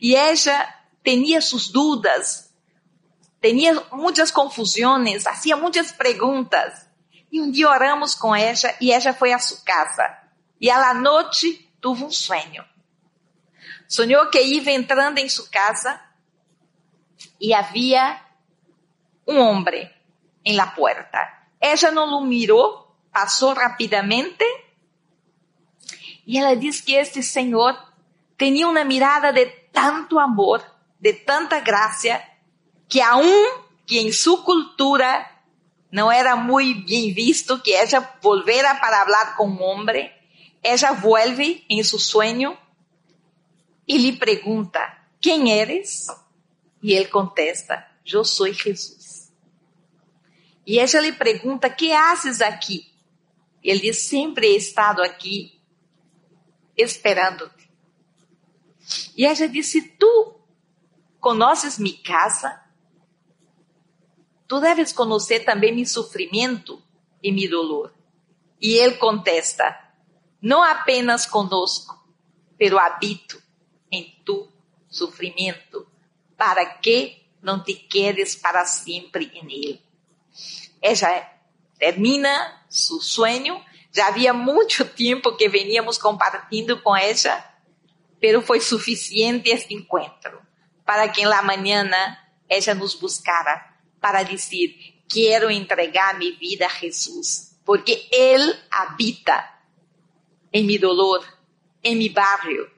E 0.00 0.14
ela 0.14 0.74
tinha 1.02 1.40
suas 1.40 1.68
dúvidas, 1.68 2.52
tinha 3.42 3.74
muitas 3.92 4.30
confusões, 4.30 5.22
fazia 5.22 5.56
muitas 5.56 5.92
perguntas. 5.92 6.86
E 7.30 7.40
um 7.40 7.50
dia 7.50 7.68
oramos 7.68 8.14
com 8.14 8.34
ela 8.34 8.54
e 8.80 8.92
ela 8.92 9.12
foi 9.12 9.32
a 9.32 9.38
sua 9.38 9.60
casa. 9.64 10.16
E 10.60 10.70
à 10.70 10.94
noite 10.94 11.68
teve 11.82 12.04
um 12.04 12.10
sonho. 12.10 12.64
Sonhou 13.88 14.30
que 14.30 14.40
ia 14.40 14.72
entrando 14.72 15.18
em 15.18 15.28
sua 15.28 15.48
casa 15.48 16.00
e 17.40 17.52
havia 17.52 18.23
um 19.26 19.38
homem 19.38 19.90
em 20.44 20.56
la 20.56 20.66
puerta. 20.66 21.18
Ella 21.60 21.90
não 21.90 22.06
lo 22.06 22.20
mirou, 22.20 22.94
passou 23.12 23.54
rapidamente 23.54 24.44
e 26.26 26.38
ela 26.38 26.56
diz 26.56 26.80
que 26.80 26.94
este 26.94 27.22
senhor 27.22 27.76
tinha 28.38 28.68
uma 28.68 28.84
mirada 28.84 29.32
de 29.32 29.46
tanto 29.72 30.18
amor, 30.18 30.64
de 30.98 31.12
tanta 31.12 31.60
graça, 31.60 32.22
que 32.88 33.00
aún 33.00 33.62
que 33.86 33.98
em 33.98 34.10
sua 34.10 34.42
cultura 34.42 35.30
não 35.90 36.10
era 36.10 36.34
muito 36.34 36.86
bem 36.86 37.12
visto 37.12 37.60
que 37.60 37.72
ella 37.72 38.16
volvera 38.22 38.74
para 38.76 39.04
falar 39.04 39.36
com 39.36 39.46
um 39.46 39.62
homem, 39.62 40.10
ella 40.62 40.92
vuelve 40.92 41.64
em 41.68 41.82
seu 41.82 41.98
sonho 41.98 42.56
e 43.86 43.98
lhe 43.98 44.12
pergunta: 44.12 44.80
Quem 45.20 45.52
eres? 45.52 46.06
E 46.82 46.94
ele 46.94 47.06
contesta: 47.06 47.86
Eu 48.04 48.24
sou 48.24 48.50
Jesus. 48.50 49.03
E 50.66 50.78
ella 50.78 51.00
lhe 51.00 51.12
pergunta: 51.12 51.68
Que 51.68 51.92
haces 51.92 52.40
aqui? 52.40 52.92
Ele 53.62 53.80
diz: 53.80 53.98
Sempre 53.98 54.48
he 54.48 54.56
estado 54.56 55.02
aqui 55.02 55.60
esperando-te. 56.76 57.70
E 59.16 59.24
ella 59.24 59.48
disse: 59.48 59.82
Tu 59.82 60.40
conheces 61.20 61.78
minha 61.78 62.02
casa? 62.02 62.62
Tu 64.46 64.60
deves 64.60 64.92
conhecer 64.92 65.40
também 65.40 65.74
meu 65.74 65.86
sofrimento 65.86 66.82
e 67.22 67.32
meu 67.32 67.50
dolor. 67.50 67.94
E 68.60 68.74
ele 68.74 68.96
contesta: 68.96 69.92
Não 70.40 70.62
apenas 70.62 71.26
conosco, 71.26 72.06
pero 72.56 72.78
habito 72.78 73.42
em 73.90 74.20
tu 74.24 74.50
sofrimento, 74.88 75.86
para 76.36 76.64
que 76.64 77.22
não 77.42 77.62
te 77.62 77.74
quedes 77.74 78.34
para 78.34 78.64
sempre 78.64 79.30
em 79.34 79.52
ele. 79.52 79.83
Ella 80.80 81.30
termina 81.78 82.62
seu 82.68 83.00
sonho. 83.00 83.60
Já 83.92 84.08
havia 84.08 84.32
muito 84.32 84.84
tempo 84.84 85.36
que 85.36 85.48
veníamos 85.48 85.98
compartilhando 85.98 86.82
com 86.82 86.96
ela, 86.96 87.44
pero 88.20 88.42
foi 88.42 88.60
suficiente 88.60 89.50
este 89.50 89.74
encontro 89.74 90.42
para 90.84 91.08
que 91.08 91.22
em 91.22 91.26
la 91.26 91.42
mañana 91.42 92.18
ella 92.48 92.74
nos 92.74 92.94
buscara 92.94 93.74
para 94.00 94.22
dizer: 94.22 94.74
Quero 95.08 95.50
entregar 95.50 96.18
minha 96.18 96.36
vida 96.38 96.66
a 96.66 96.68
Jesus, 96.68 97.58
porque 97.64 98.08
Ele 98.10 98.52
habita 98.70 99.48
em 100.52 100.64
mi 100.64 100.78
dolor, 100.78 101.24
em 101.82 101.96
mi 101.96 102.08
barrio, 102.08 102.70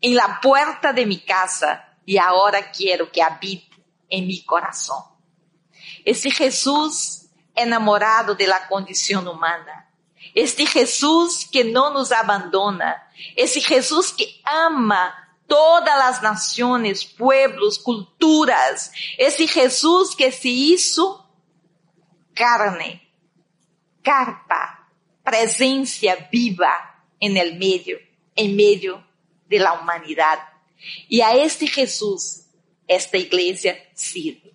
em 0.00 0.14
la 0.14 0.40
puerta 0.40 0.92
de 0.92 1.04
mi 1.06 1.18
casa, 1.18 1.82
e 2.06 2.18
agora 2.18 2.62
quero 2.62 3.10
que 3.10 3.20
habite 3.20 3.70
em 4.10 4.26
mi 4.26 4.42
coração. 4.42 5.11
Esse 6.04 6.30
Jesus 6.30 7.30
enamorado 7.54 8.34
de 8.34 8.46
la 8.46 8.60
condição 8.60 9.22
humana, 9.30 9.86
este 10.34 10.66
Jesus 10.66 11.44
que 11.44 11.64
não 11.64 11.92
nos 11.92 12.12
abandona, 12.12 12.96
esse 13.36 13.60
Jesus 13.60 14.10
que 14.10 14.40
ama 14.46 15.14
todas 15.52 15.94
as 15.94 16.22
nações, 16.22 17.04
pueblos, 17.04 17.76
culturas. 17.76 18.90
Esse 19.18 19.46
Jesus 19.46 20.14
que 20.14 20.32
se 20.32 20.48
hizo 20.48 21.22
carne, 22.34 23.02
carpa, 24.02 24.88
presencia 25.22 26.26
viva 26.32 27.04
en 27.20 27.36
el 27.36 27.58
medio, 27.58 27.98
en 28.34 28.56
medio 28.56 29.06
de 29.46 29.58
la 29.58 29.74
humanidad. 29.74 30.38
Y 31.06 31.20
a 31.20 31.34
este 31.34 31.66
Jesús, 31.66 32.46
esta 32.88 33.18
iglesia 33.18 33.76
sirve. 33.94 34.51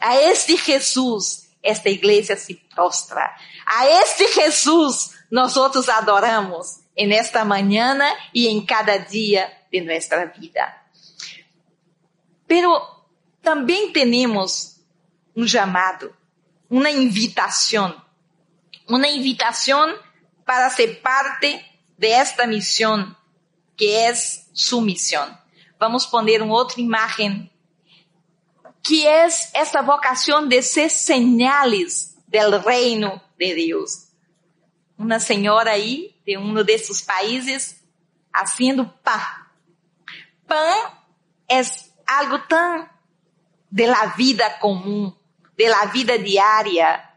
A 0.00 0.16
este 0.16 0.56
Jesús, 0.56 1.48
esta 1.62 1.90
iglesia 1.90 2.36
se 2.36 2.54
prostra. 2.74 3.36
A 3.66 3.86
este 3.86 4.26
Jesús, 4.28 5.10
nosotros 5.30 5.88
adoramos 5.88 6.80
en 6.96 7.12
esta 7.12 7.44
mañana 7.44 8.10
y 8.32 8.48
en 8.48 8.64
cada 8.64 8.98
día 8.98 9.66
de 9.70 9.82
nuestra 9.82 10.24
vida. 10.26 10.76
Pero 12.46 13.06
também 13.42 13.92
temos 13.92 14.80
um 15.36 15.46
chamado, 15.46 16.14
uma 16.68 16.90
invitação, 16.90 18.00
uma 18.88 19.06
invitação 19.06 19.96
para 20.44 20.68
ser 20.70 21.00
parte 21.00 21.64
de 21.96 22.08
esta 22.08 22.46
missão 22.46 23.14
que 23.76 23.90
é 23.92 24.12
sua 24.14 24.82
missão. 24.82 25.38
Vamos 25.78 26.04
poner 26.06 26.42
uma 26.42 26.54
outra 26.54 26.80
imagem 26.80 27.49
que 28.82 29.06
é 29.06 29.26
esta 29.54 29.82
vocação 29.82 30.46
de 30.46 30.62
ser 30.62 30.90
señales 30.90 32.16
del 32.26 32.58
reino 32.60 33.20
de 33.38 33.54
Deus. 33.54 34.08
Uma 34.98 35.18
senhora 35.18 35.72
aí 35.72 36.14
de 36.26 36.36
um 36.36 36.54
desses 36.62 37.00
países 37.02 37.82
haciendo 38.32 38.86
pão 39.02 39.40
pan 40.50 40.74
es 41.48 41.94
algo 42.06 42.40
tan 42.48 42.90
de 43.70 43.86
la 43.86 44.14
vida 44.16 44.58
común, 44.58 45.16
de 45.56 45.68
la 45.68 45.86
vida 45.86 46.18
diaria. 46.18 47.08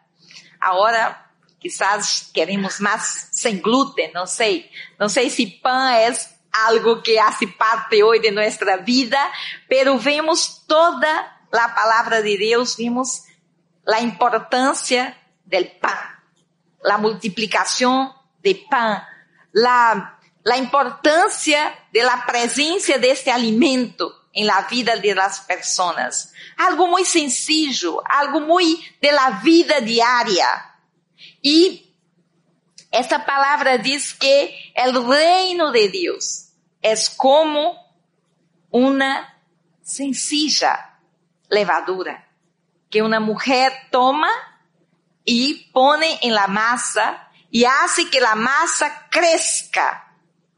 Ahora 0.60 1.32
quizás 1.60 2.30
queremos 2.32 2.80
más 2.80 3.30
sin 3.32 3.60
gluten, 3.62 4.12
no 4.14 4.28
sé. 4.28 4.70
No 5.00 5.10
sé 5.10 5.30
si 5.32 5.48
pan 5.48 5.96
es 5.96 6.30
algo 6.52 7.02
que 7.02 7.20
hace 7.20 7.48
parte 7.48 8.04
hoy 8.04 8.20
de 8.20 8.32
nuestra 8.32 8.78
vida, 8.78 9.32
pero 9.68 9.98
vemos 9.98 10.64
toda 10.68 11.43
la 11.54 11.74
palabra 11.74 12.22
de 12.22 12.36
Dios, 12.38 12.76
vemos 12.78 13.24
la 13.86 14.02
importancia 14.02 15.18
del 15.46 15.72
pan, 15.80 15.98
la 16.82 16.98
multiplicación 16.98 18.12
de 18.42 18.66
pan, 18.70 19.02
la 19.54 20.20
la 20.44 20.58
importância 20.58 21.74
da 21.94 22.18
presença 22.18 23.00
deste 23.00 23.30
alimento 23.30 24.14
em 24.34 24.44
la 24.44 24.62
vida 24.62 24.98
de 24.98 25.14
las 25.14 25.40
personas. 25.40 26.34
Algo 26.58 26.88
muito 26.88 27.10
sencillo, 27.10 28.02
algo 28.06 28.42
muito 28.42 28.84
de 29.02 29.12
la 29.12 29.30
vida 29.42 29.82
diária. 29.82 30.48
E 31.42 31.96
esta 32.92 33.20
palavra 33.20 33.80
diz 33.80 34.12
que 34.12 34.54
o 34.76 35.10
reino 35.10 35.72
de 35.72 35.88
Deus 35.88 36.52
é 36.82 36.94
como 37.16 37.76
uma 38.70 39.28
sencilla 39.82 40.93
levadura 41.54 42.24
que 42.90 43.02
uma 43.02 43.20
mulher 43.20 43.90
toma 43.90 44.30
e 45.26 45.70
põe 45.74 46.20
em 46.22 46.32
la 46.32 46.48
massa 46.48 47.20
e 47.52 47.66
hace 47.66 48.06
que 48.06 48.20
la 48.20 48.36
massa 48.36 48.90
cresça 49.10 50.04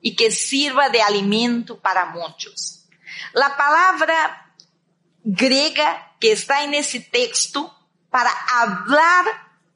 y 0.01 0.15
que 0.15 0.31
sirva 0.31 0.89
de 0.89 1.01
alimento 1.01 1.77
para 1.77 2.05
muchos. 2.07 2.85
La 3.33 3.55
palabra 3.55 4.51
griega 5.23 6.11
que 6.19 6.31
está 6.31 6.63
en 6.63 6.73
ese 6.73 6.99
texto 6.99 7.73
para 8.09 8.31
hablar 8.61 9.25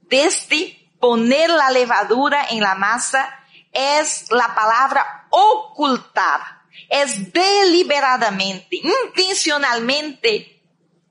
de 0.02 0.26
este 0.26 0.92
poner 1.00 1.50
la 1.50 1.72
levadura 1.72 2.46
en 2.50 2.62
la 2.62 2.76
masa 2.76 3.34
es 3.72 4.30
la 4.32 4.54
palabra 4.54 5.28
ocultar. 5.30 6.42
Es 6.90 7.32
deliberadamente, 7.32 8.78
intencionalmente 8.78 10.59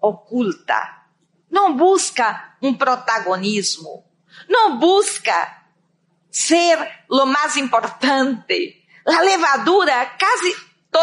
oculta. 0.00 1.06
No 1.50 1.74
busca 1.74 2.56
un 2.60 2.76
protagonismo. 2.76 4.04
No 4.48 4.78
busca 4.78 5.70
ser 6.30 6.78
lo 7.08 7.26
más 7.26 7.56
importante 7.56 8.78
la 9.08 9.22
levadura, 9.22 10.16
casi 10.18 10.52
to, 10.90 11.00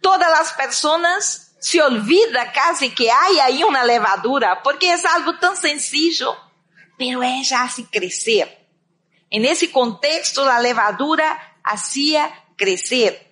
todas 0.00 0.30
las 0.30 0.52
personas 0.52 1.56
se 1.58 1.82
olvida 1.82 2.52
casi 2.52 2.90
que 2.90 3.10
hay 3.10 3.40
ahí 3.40 3.64
una 3.64 3.84
levadura, 3.84 4.62
porque 4.62 4.92
es 4.92 5.04
algo 5.04 5.36
tan 5.38 5.56
sencillo, 5.56 6.36
pero 6.96 7.22
ella 7.24 7.62
hace 7.62 7.84
crecer. 7.86 8.68
En 9.30 9.44
ese 9.44 9.70
contexto, 9.72 10.44
la 10.44 10.60
levadura 10.60 11.56
hacía 11.64 12.32
crecer. 12.56 13.29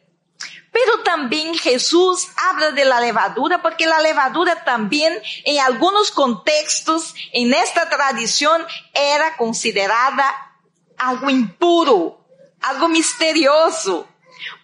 Pero 0.78 1.02
también 1.02 1.56
Jesús 1.56 2.28
habla 2.36 2.70
de 2.70 2.84
la 2.84 3.00
levadura 3.00 3.60
porque 3.62 3.86
la 3.86 4.00
levadura 4.00 4.62
también 4.64 5.20
en 5.44 5.58
algunos 5.58 6.12
contextos 6.12 7.14
en 7.32 7.52
esta 7.52 7.88
tradición 7.88 8.64
era 8.94 9.36
considerada 9.36 10.54
algo 10.96 11.30
impuro, 11.30 12.24
algo 12.60 12.88
misterioso. 12.88 14.06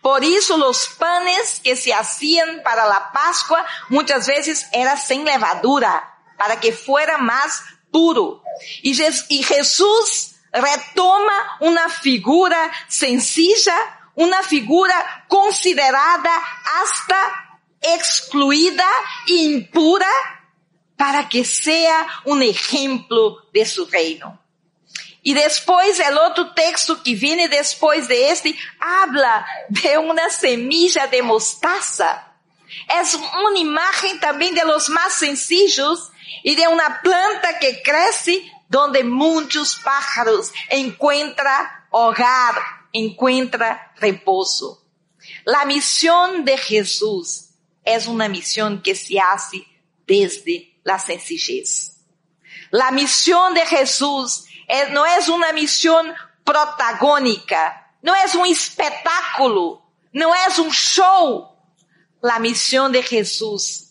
Por 0.00 0.22
eso 0.22 0.56
los 0.56 0.86
panes 0.86 1.60
que 1.64 1.74
se 1.74 1.92
hacían 1.92 2.62
para 2.62 2.86
la 2.86 3.10
Pascua 3.12 3.64
muchas 3.88 4.28
veces 4.28 4.66
eran 4.72 4.96
sin 4.98 5.24
levadura, 5.24 6.16
para 6.38 6.60
que 6.60 6.72
fuera 6.72 7.18
más 7.18 7.60
puro. 7.90 8.42
Y, 8.82 8.94
Jesús 9.42 10.36
retoma 10.52 11.56
una 11.58 11.88
figura 11.88 12.70
sencilla, 12.86 13.74
una 14.14 14.42
figura 14.42 15.26
considerada 15.28 16.32
hasta 16.82 17.60
excluida, 17.80 18.88
impura, 19.26 20.08
para 20.96 21.28
que 21.28 21.44
sea 21.44 22.06
un 22.24 22.42
ejemplo 22.42 23.48
de 23.52 23.66
su 23.66 23.86
reino. 23.86 24.40
Y 25.22 25.32
después 25.34 25.98
el 26.00 26.18
otro 26.18 26.52
texto 26.52 27.02
que 27.02 27.14
viene 27.14 27.48
después 27.48 28.08
de 28.08 28.30
este 28.30 28.54
habla 28.78 29.46
de 29.68 29.96
una 29.98 30.28
semilla 30.28 31.06
de 31.06 31.22
mostaza. 31.22 32.30
Es 33.00 33.14
una 33.14 33.58
imagen 33.58 34.20
también 34.20 34.54
de 34.54 34.64
los 34.64 34.90
más 34.90 35.14
sencillos 35.14 36.12
y 36.42 36.54
de 36.54 36.68
una 36.68 37.00
planta 37.02 37.58
que 37.58 37.82
crece 37.82 38.52
donde 38.68 39.02
muchos 39.02 39.76
pájaros 39.76 40.52
encuentran 40.68 41.66
hogar, 41.90 42.54
encuentra 42.94 43.92
reposo. 43.96 44.82
La 45.44 45.66
misión 45.66 46.44
de 46.44 46.56
Jesús 46.56 47.50
es 47.84 48.06
una 48.06 48.28
misión 48.28 48.82
que 48.82 48.94
se 48.94 49.18
hace 49.18 49.66
desde 50.06 50.78
la 50.84 50.98
sencillez. 50.98 52.00
La 52.70 52.90
misión 52.90 53.52
de 53.52 53.66
Jesús 53.66 54.46
es, 54.68 54.90
no 54.90 55.04
es 55.04 55.28
una 55.28 55.52
misión 55.52 56.14
protagónica, 56.44 57.92
no 58.00 58.14
es 58.14 58.34
un 58.34 58.46
espectáculo, 58.46 59.82
no 60.12 60.32
es 60.48 60.58
un 60.58 60.70
show. 60.70 61.50
La 62.22 62.38
misión 62.38 62.92
de 62.92 63.02
Jesús 63.02 63.90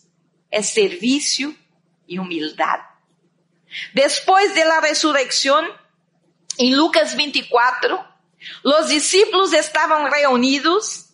es 0.50 0.70
servicio 0.70 1.54
y 2.06 2.18
humildad. 2.18 2.80
Después 3.92 4.54
de 4.54 4.64
la 4.64 4.80
resurrección, 4.80 5.66
en 6.58 6.76
Lucas 6.76 7.16
24, 7.16 8.13
los 8.62 8.88
discípulos 8.88 9.52
estaban 9.52 10.10
reunidos. 10.10 11.10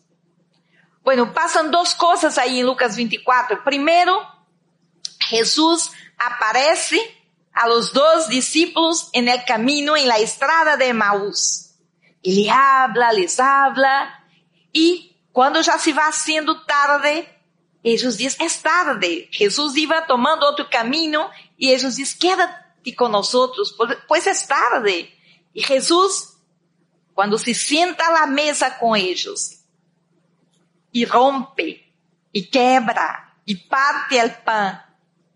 Bueno, 1.02 1.32
pasan 1.32 1.70
dos 1.70 1.94
cosas 1.94 2.38
ahí 2.38 2.60
en 2.60 2.66
Lucas 2.66 2.96
24. 2.96 3.64
Primero, 3.64 4.20
Jesús 5.20 5.90
aparece 6.18 7.00
a 7.52 7.66
los 7.68 7.92
dos 7.92 8.28
discípulos 8.28 9.08
en 9.12 9.28
el 9.28 9.44
camino, 9.44 9.96
en 9.96 10.08
la 10.08 10.18
estrada 10.18 10.76
de 10.76 10.92
Maús. 10.92 11.70
Y 12.22 12.44
le 12.44 12.50
habla, 12.50 13.12
les 13.12 13.40
habla. 13.40 14.24
Y 14.72 15.16
cuando 15.32 15.60
ya 15.60 15.78
se 15.78 15.92
va 15.92 16.06
haciendo 16.06 16.62
tarde, 16.64 17.28
ellos 17.82 18.16
dicen, 18.16 18.46
es 18.46 18.60
tarde. 18.60 19.28
Jesús 19.32 19.76
iba 19.76 20.06
tomando 20.06 20.46
otro 20.46 20.68
camino 20.68 21.30
y 21.56 21.72
ellos 21.72 21.96
dicen, 21.96 22.18
quédate 22.18 22.94
con 22.94 23.12
nosotros, 23.12 23.76
pues 24.06 24.26
es 24.26 24.46
tarde. 24.46 25.14
Y 25.52 25.62
Jesús, 25.62 26.29
cuando 27.20 27.37
se 27.37 27.52
sienta 27.52 28.02
a 28.22 28.26
mesa 28.26 28.78
con 28.78 28.96
ellos 28.96 29.59
y 30.90 31.04
rompe 31.04 31.92
y 32.33 32.48
quebra 32.48 33.37
y 33.44 33.56
parte 33.56 34.18
el 34.18 34.37
pan, 34.37 34.83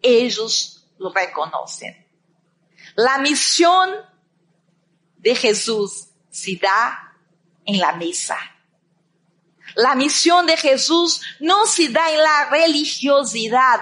ellos 0.01 0.89
lo 0.97 1.13
reconocen. 1.13 2.09
La 2.95 3.19
misión 3.19 3.91
de 5.19 5.35
Jesús 5.35 6.07
se 6.31 6.57
da 6.57 7.13
en 7.67 7.79
la 7.79 7.93
mesa. 7.93 8.39
La 9.75 9.95
misión 9.95 10.47
de 10.47 10.57
Jesús 10.57 11.21
no 11.39 11.67
se 11.67 11.91
da 11.91 12.11
en 12.11 12.17
la 12.17 12.49
religiosidad, 12.49 13.81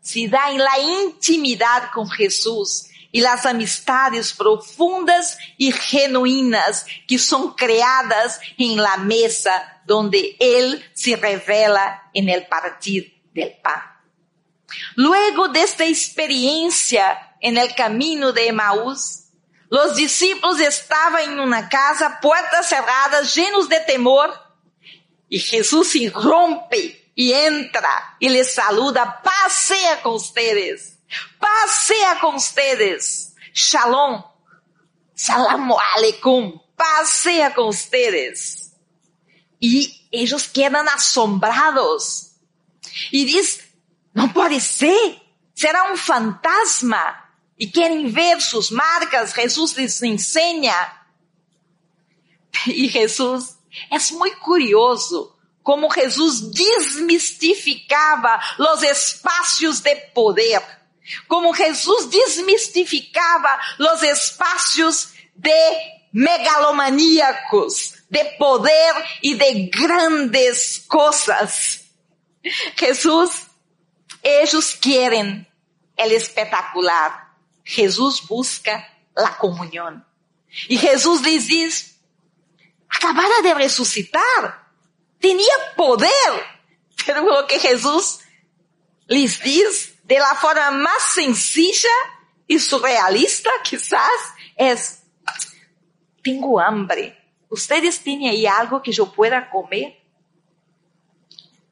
se 0.00 0.28
da 0.28 0.50
en 0.50 0.64
la 0.64 0.78
intimidad 0.78 1.90
con 1.92 2.08
Jesús 2.08 2.87
y 3.10 3.20
las 3.20 3.46
amistades 3.46 4.32
profundas 4.32 5.38
y 5.56 5.72
genuinas 5.72 6.86
que 7.06 7.18
son 7.18 7.54
creadas 7.54 8.40
en 8.58 8.76
la 8.76 8.96
mesa 8.98 9.80
donde 9.86 10.36
Él 10.38 10.84
se 10.92 11.16
revela 11.16 12.10
en 12.12 12.28
el 12.28 12.46
partir 12.46 13.22
del 13.32 13.56
pan. 13.62 13.82
Luego 14.96 15.48
de 15.48 15.62
esta 15.62 15.86
experiencia 15.86 17.36
en 17.40 17.56
el 17.56 17.74
camino 17.74 18.32
de 18.32 18.48
Emaús, 18.48 19.24
los 19.70 19.96
discípulos 19.96 20.60
estaban 20.60 21.32
en 21.32 21.40
una 21.40 21.68
casa, 21.68 22.18
puertas 22.20 22.68
cerradas, 22.68 23.34
llenos 23.34 23.68
de 23.68 23.80
temor, 23.80 24.34
y 25.28 25.38
Jesús 25.38 25.94
irrumpe 25.94 27.10
y 27.14 27.32
entra 27.32 28.16
y 28.18 28.28
les 28.28 28.54
saluda, 28.54 29.20
paz 29.22 29.72
con 30.02 30.14
ustedes, 30.14 30.97
paz 31.38 31.86
sea 31.86 32.18
con 32.20 32.36
ustedes, 32.36 33.34
shalom, 33.52 34.22
salam 35.14 35.72
aleikum, 35.96 36.60
paz 36.76 37.10
sea 37.10 37.54
con 37.54 37.68
ustedes. 37.68 38.72
Y 39.60 40.08
ellos 40.10 40.48
quedan 40.48 40.88
asombrados. 40.88 42.32
Y 43.10 43.24
dicen, 43.24 43.66
no 44.12 44.32
puede 44.32 44.60
ser, 44.60 45.22
será 45.54 45.90
un 45.90 45.96
fantasma. 45.98 47.24
Y 47.56 47.72
quieren 47.72 48.12
ver 48.12 48.40
sus 48.40 48.70
marcas, 48.70 49.34
Jesús 49.34 49.76
les 49.76 50.00
enseña. 50.02 50.74
Y 52.66 52.88
Jesús 52.88 53.56
es 53.90 54.12
muy 54.12 54.30
curioso 54.32 55.38
como 55.62 55.90
Jesús 55.90 56.50
desmistificaba 56.52 58.40
los 58.56 58.82
espacios 58.82 59.82
de 59.82 59.96
poder, 60.14 60.62
como 61.26 61.52
Jesús 61.52 62.10
desmistificaba 62.10 63.58
los 63.78 64.02
espacios 64.02 65.10
de 65.34 65.52
megalomaníacos, 66.12 67.94
de 68.08 68.34
poder 68.38 68.94
y 69.20 69.34
de 69.34 69.70
grandes 69.72 70.84
cosas. 70.86 71.84
Jesús, 72.76 73.30
ellos 74.22 74.76
quieren 74.80 75.46
el 75.96 76.12
espectacular, 76.12 77.28
Jesús 77.64 78.26
busca 78.26 78.88
la 79.14 79.36
comunión. 79.36 80.06
Y 80.68 80.78
Jesús 80.78 81.22
les 81.22 81.46
dice, 81.46 81.94
acabara 82.88 83.42
de 83.42 83.54
resucitar, 83.54 84.72
tenía 85.20 85.52
poder. 85.76 86.10
Pero 87.06 87.22
lo 87.22 87.46
que 87.46 87.58
Jesús 87.58 88.20
les 89.06 89.40
dice 89.42 89.97
de 90.08 90.18
la 90.18 90.34
forma 90.36 90.70
más 90.70 91.02
sencilla 91.12 91.90
y 92.46 92.58
surrealista 92.58 93.50
quizás 93.62 94.10
es, 94.56 95.02
tengo 96.22 96.58
hambre. 96.58 97.14
¿Ustedes 97.50 98.00
tienen 98.00 98.30
ahí 98.30 98.46
algo 98.46 98.82
que 98.82 98.90
yo 98.90 99.12
pueda 99.12 99.50
comer? 99.50 99.98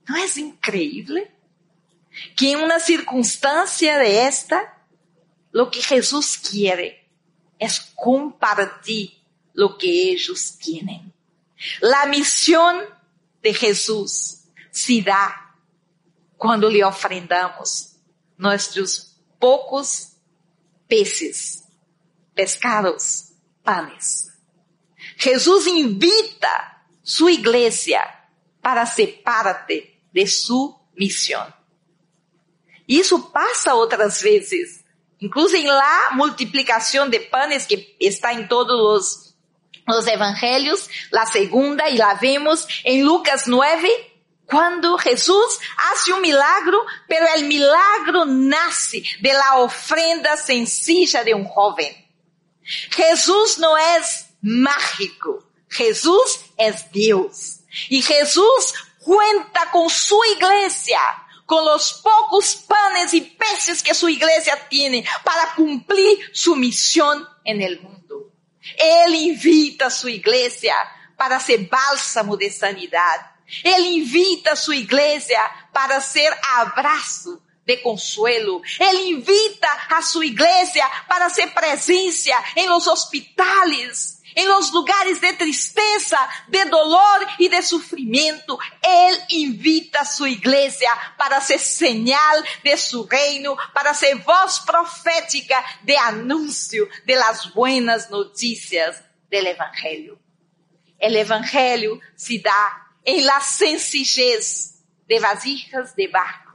¿No 0.07 0.17
es 0.17 0.37
increíble? 0.37 1.33
Que 2.37 2.53
en 2.53 2.61
una 2.61 2.79
circunstancia 2.79 3.97
de 3.97 4.27
esta, 4.27 4.85
lo 5.51 5.71
que 5.71 5.81
Jesús 5.81 6.37
quiere 6.37 7.09
es 7.59 7.91
compartir 7.95 9.15
lo 9.55 9.79
que 9.79 10.11
ellos 10.11 10.59
tienen. 10.59 11.11
La 11.81 12.05
misión 12.05 12.85
de 13.43 13.55
Jesús 13.55 14.43
se 14.71 15.01
da 15.01 15.55
cuando 16.37 16.69
le 16.69 16.85
ofrendamos 16.85 17.96
nuestros 18.37 19.17
pocos 19.39 20.13
peces, 20.89 21.65
pescados, 22.35 23.33
panes. 23.63 24.33
Jesús 25.17 25.67
invita 25.67 26.87
su 27.03 27.29
iglesia 27.29 28.01
para 28.61 28.85
ser 28.87 29.23
parte 29.23 30.01
de 30.13 30.27
su 30.27 30.77
misión. 30.95 31.55
Y 32.87 33.01
eso 33.01 33.33
pasa 33.33 33.75
otras 33.75 34.23
veces 34.23 34.85
Incluso 35.19 35.57
en 35.57 35.67
la 35.67 36.11
multiplicación 36.13 37.11
de 37.11 37.21
panes 37.21 37.67
que 37.67 37.97
está 37.99 38.33
en 38.33 38.49
todos 38.49 38.79
los, 38.79 39.35
los 39.87 40.07
evangelios, 40.07 40.91
la 41.11 41.25
segunda 41.27 41.89
y 41.89 41.97
la 41.97 42.15
vemos 42.21 42.69
en 42.85 43.05
Lucas 43.05 43.45
9, 43.47 43.89
cuando 44.47 44.97
Jesús 44.97 45.59
hace 45.93 46.13
un 46.13 46.21
milagro, 46.21 46.85
pero 47.09 47.27
el 47.35 47.45
milagro 47.45 48.25
nace 48.25 49.03
de 49.21 49.33
la 49.33 49.57
ofrenda 49.57 50.37
sencilla 50.37 51.25
de 51.25 51.35
un 51.35 51.45
joven. 51.45 51.95
Jesús 52.63 53.59
no 53.59 53.77
es 53.77 54.27
mágico, 54.41 55.45
Jesús 55.69 56.41
es 56.57 56.91
Dios. 56.93 57.61
Y 57.89 58.03
Jesús 58.03 58.75
cuenta 59.01 59.71
con 59.71 59.91
su 59.91 60.19
iglesia 60.37 61.01
con 61.47 61.65
los 61.65 62.03
pocos 62.03 62.57
panes 62.57 63.15
y 63.15 63.21
peces 63.21 63.83
que 63.83 63.95
su 63.95 64.09
iglesia 64.09 64.69
tiene 64.69 65.05
para 65.25 65.55
cumplir 65.55 66.19
su 66.33 66.57
misión 66.57 67.27
en 67.45 67.63
el 67.63 67.81
mundo. 67.81 68.33
Él 68.77 69.15
invita 69.15 69.87
a 69.87 70.11
iglesia 70.11 70.75
para 71.17 71.39
ser 71.39 71.69
bálsamo 71.69 72.37
de 72.37 72.51
sanidad. 72.51 73.36
Él 73.63 73.87
invita 73.87 74.53
a 74.53 74.57
su 74.57 74.73
iglesia 74.73 75.41
para 75.73 76.01
ser 76.01 76.33
abrazo 76.57 77.43
de 77.67 77.83
consuelo. 77.83 78.63
Ele 78.79 79.09
invita 79.09 79.69
a 79.91 80.01
sua 80.01 80.25
iglesia 80.25 80.89
para 81.09 81.29
ser 81.29 81.53
presencia 81.53 82.37
en 82.55 82.69
los 82.69 82.87
hospitales, 82.87 84.23
en 84.35 84.47
los 84.49 84.73
lugares 84.73 85.21
de 85.21 85.33
tristeza, 85.33 86.19
de 86.49 86.65
dolor 86.67 87.27
y 87.39 87.49
de 87.49 87.63
sufrimiento. 87.63 88.59
Él 88.83 89.19
invita 89.31 90.01
a 90.01 90.07
su 90.07 90.27
iglesia 90.27 90.91
para 91.19 91.41
ser 91.41 91.59
señal 91.59 92.45
de 92.63 92.77
su 92.77 93.07
reino, 93.07 93.57
para 93.75 93.95
ser 93.95 94.17
voz 94.19 94.61
profética 94.61 95.65
de 95.83 95.97
anuncio 95.99 96.89
de 97.05 97.17
las 97.17 97.53
buenas 97.53 98.11
noticias 98.11 99.03
del 99.29 99.49
Evangelio. 99.49 100.19
El 100.99 101.17
Evangelio 101.17 101.99
se 102.15 102.39
da 102.39 102.86
en 103.07 103.25
la 103.25 103.41
sencillez 103.41 104.75
de 105.09 105.19
vasijas 105.19 105.97
de 105.97 106.09
barro 106.09 106.47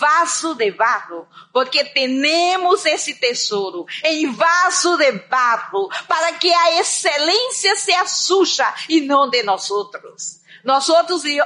vaso 0.00 0.54
de 0.54 0.70
barro, 0.70 1.28
porque 1.52 1.84
tenemos 1.84 2.86
esse 2.86 3.14
tesouro 3.14 3.86
em 4.02 4.32
vaso 4.32 4.96
de 4.96 5.12
barro, 5.12 5.88
para 6.08 6.32
que 6.34 6.52
a 6.52 6.80
excelência 6.80 7.76
seja 7.76 8.06
suya 8.06 8.74
e 8.88 9.02
não 9.02 9.28
de 9.28 9.42
nós 9.42 9.70
outros. 9.70 10.40
Nosotros 10.64 11.24
lhe, 11.24 11.38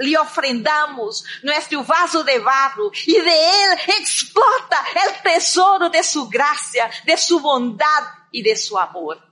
lhe 0.00 0.18
ofrendamos 0.18 1.24
nuestro 1.42 1.82
vaso 1.82 2.22
de 2.22 2.38
barro 2.38 2.90
y 3.06 3.20
de 3.20 3.30
él 3.30 3.78
explota 3.98 4.84
el 5.04 5.22
tesoro 5.22 5.88
de 5.88 6.02
su 6.02 6.28
gracia, 6.28 6.90
de 7.04 7.16
su 7.16 7.40
bondad 7.40 8.04
y 8.30 8.42
de 8.42 8.56
su 8.56 8.76
amor. 8.76 9.27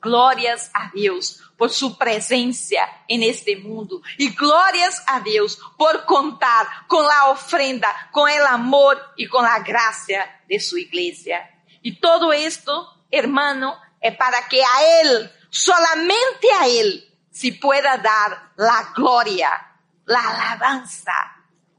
Glórias 0.00 0.70
a 0.74 0.90
Deus 0.94 1.40
por 1.56 1.70
su 1.70 1.98
presencia 1.98 2.88
en 3.08 3.22
este 3.22 3.56
mundo. 3.56 4.00
Y 4.16 4.34
glorias 4.34 5.02
a 5.06 5.20
Dios 5.20 5.58
por 5.76 6.04
contar 6.04 6.66
con 6.86 7.04
la 7.04 7.26
ofrenda, 7.30 7.88
con 8.12 8.30
el 8.30 8.46
amor 8.46 8.98
y 9.16 9.26
con 9.26 9.44
la 9.44 9.58
gracia 9.60 10.42
de 10.48 10.60
su 10.60 10.78
iglesia. 10.78 11.50
Y 11.82 12.00
todo 12.00 12.32
esto, 12.32 13.04
hermano, 13.10 13.76
es 14.00 14.16
para 14.16 14.46
que 14.48 14.62
a 14.62 15.02
Él, 15.02 15.32
solamente 15.50 16.48
a 16.60 16.68
Él, 16.68 17.04
se 17.30 17.52
pueda 17.52 17.98
dar 17.98 18.52
la 18.56 18.92
gloria, 18.94 19.50
la 20.06 20.20
alabanza, 20.20 21.12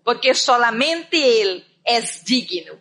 porque 0.03 0.33
solamente 0.33 1.41
Él 1.41 1.79
es 1.83 2.23
digno 2.23 2.73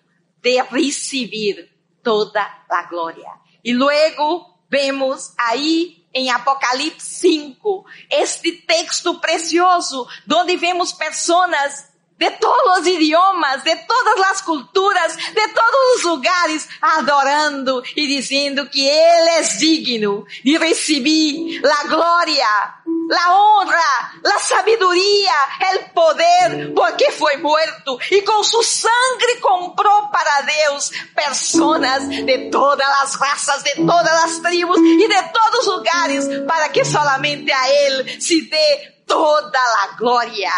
de 0.43 0.63
recibir 0.71 1.77
toda 2.03 2.65
la 2.69 2.89
gloria. 2.89 3.31
Y 3.63 3.73
luego 3.73 4.58
vemos 4.69 5.33
ahí 5.37 6.07
em 6.13 6.31
Apocalipse 6.31 7.21
5, 7.21 7.85
este 8.11 8.53
texto 8.53 9.21
precioso, 9.21 10.09
onde 10.33 10.57
vemos 10.57 10.93
pessoas 10.93 11.88
de 12.19 12.31
todos 12.33 12.81
os 12.81 12.87
idiomas, 12.87 13.63
de 13.63 13.77
todas 13.77 14.31
as 14.33 14.43
culturas, 14.43 15.17
de 15.17 15.49
todos 15.49 15.97
os 15.97 16.03
lugares, 16.03 16.69
adorando 16.81 17.83
e 17.97 18.07
dizendo 18.07 18.69
que 18.69 18.81
Ele 18.81 19.29
é 19.31 19.43
digno 19.43 20.27
de 20.45 20.59
receber 20.59 21.61
a 21.65 21.87
glória, 21.87 22.75
la 23.09 23.37
honra, 23.37 24.21
la 24.23 24.39
sabiduría, 24.39 25.33
el 25.73 25.91
poder, 25.93 26.75
porque 26.75 27.13
fue 27.13 27.37
muerto 27.39 27.99
y 28.11 28.23
con 28.23 28.45
su 28.45 28.63
sangre 28.63 29.41
compró 29.41 30.11
para 30.13 30.43
Dios 30.43 30.93
personas 31.15 32.09
de 32.09 32.49
todas 32.51 32.89
las 33.01 33.19
razas, 33.19 33.63
de 33.63 33.75
todas 33.77 34.25
las 34.25 34.43
tribus 34.43 34.79
y 34.79 35.07
de 35.07 35.23
todos 35.33 35.77
lugares, 35.77 36.29
para 36.49 36.71
que 36.73 36.85
solamente 36.85 37.53
a 37.53 37.69
Él 37.87 38.21
se 38.21 38.43
dé 38.51 39.05
toda 39.07 39.51
la 39.53 39.97
gloria. 39.97 40.53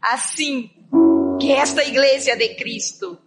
Así 0.00 0.75
que 1.38 1.60
esta 1.60 1.84
iglesia 1.84 2.36
de 2.36 2.56
Cristo, 2.56 3.20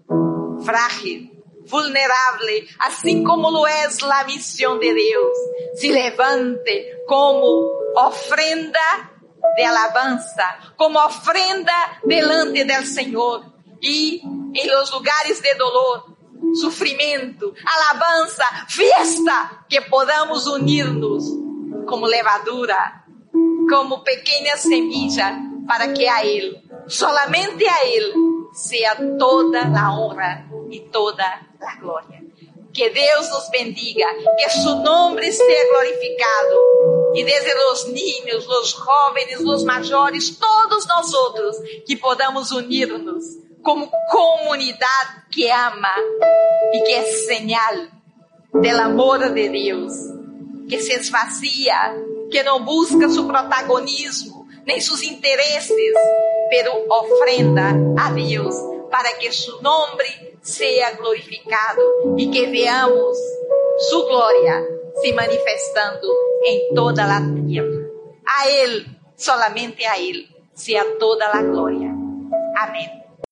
frágil, 0.63 1.31
vulnerable, 1.69 2.67
assim 2.79 3.23
como 3.23 3.51
lo 3.51 3.67
es 3.67 4.01
la 4.01 4.23
misión 4.25 4.79
de 4.79 4.93
Dios, 4.93 5.37
se 5.75 5.89
levante 5.89 7.03
como 7.07 7.69
ofrenda 7.95 9.11
de 9.57 9.65
alabanza, 9.65 10.73
como 10.75 10.99
ofrenda 10.99 11.73
delante 12.03 12.65
del 12.65 12.85
Señor. 12.85 13.53
Y 13.81 14.21
en 14.21 14.69
los 14.69 14.91
lugares 14.91 15.41
de 15.41 15.53
dolor, 15.57 16.17
sufrimiento, 16.55 17.53
alabanza, 17.63 18.45
fiesta, 18.67 19.65
que 19.69 19.81
podamos 19.83 20.47
unirnos 20.47 21.23
como 21.85 22.07
levadura, 22.07 23.05
como 23.69 24.03
pequeña 24.03 24.55
semilla, 24.57 25.39
para 25.67 25.93
que 25.93 26.09
a 26.09 26.21
Él, 26.23 26.68
solamente 26.89 27.69
a 27.69 27.81
Él, 27.83 28.13
sea 28.53 28.97
toda 29.17 29.67
la 29.67 29.91
honra 29.91 30.47
y 30.69 30.81
toda 30.91 31.47
la 31.59 31.75
gloria. 31.79 32.21
Que 32.73 32.89
Deus 32.89 33.29
nos 33.29 33.49
bendiga, 33.51 34.07
que 34.37 34.49
su 34.49 34.75
nombre 34.81 35.31
sea 35.31 35.63
glorificado. 35.71 37.13
E 37.15 37.23
desde 37.23 37.53
os 37.71 37.87
niños, 37.87 38.47
os 38.47 38.73
jovens, 38.73 39.41
os 39.43 39.63
mayores, 39.63 40.37
todos 40.37 40.85
nós 40.87 41.13
outros, 41.13 41.57
que 41.85 41.97
podamos 41.97 42.51
unir-nos 42.51 43.25
como 43.63 43.89
comunidade 44.09 45.25
que 45.31 45.49
ama 45.49 45.93
e 46.73 46.81
que 46.81 46.91
é 46.93 47.03
señal 47.03 47.87
del 48.53 48.79
amor 48.79 49.31
de 49.33 49.49
Deus, 49.49 49.93
que 50.69 50.79
se 50.79 50.93
esvazia, 50.93 51.95
que 52.31 52.41
não 52.43 52.63
busca 52.63 53.09
seu 53.09 53.27
protagonismo, 53.27 54.38
nem 54.69 54.79
seus 54.79 55.01
interesses, 55.01 55.95
pero 56.51 56.85
ofrenda 56.87 57.71
a 57.97 58.11
Deus 58.11 58.53
para 58.91 59.17
que 59.17 59.31
su 59.31 59.59
nombre 59.63 60.37
sea 60.43 60.91
glorificado 60.91 62.15
y 62.15 62.29
que 62.29 62.45
veamos 62.45 63.17
su 63.89 64.05
gloria 64.05 64.63
se 65.01 65.11
manifestando 65.13 66.07
en 66.45 66.75
toda 66.75 67.07
la 67.07 67.19
tierra. 67.47 67.87
A 68.27 68.47
Él, 68.47 68.85
solamente 69.15 69.87
a 69.87 69.97
Él, 69.97 70.29
sea 70.53 70.83
toda 70.99 71.33
la 71.33 71.41
gloria. 71.41 71.89
Amén. 72.55 72.91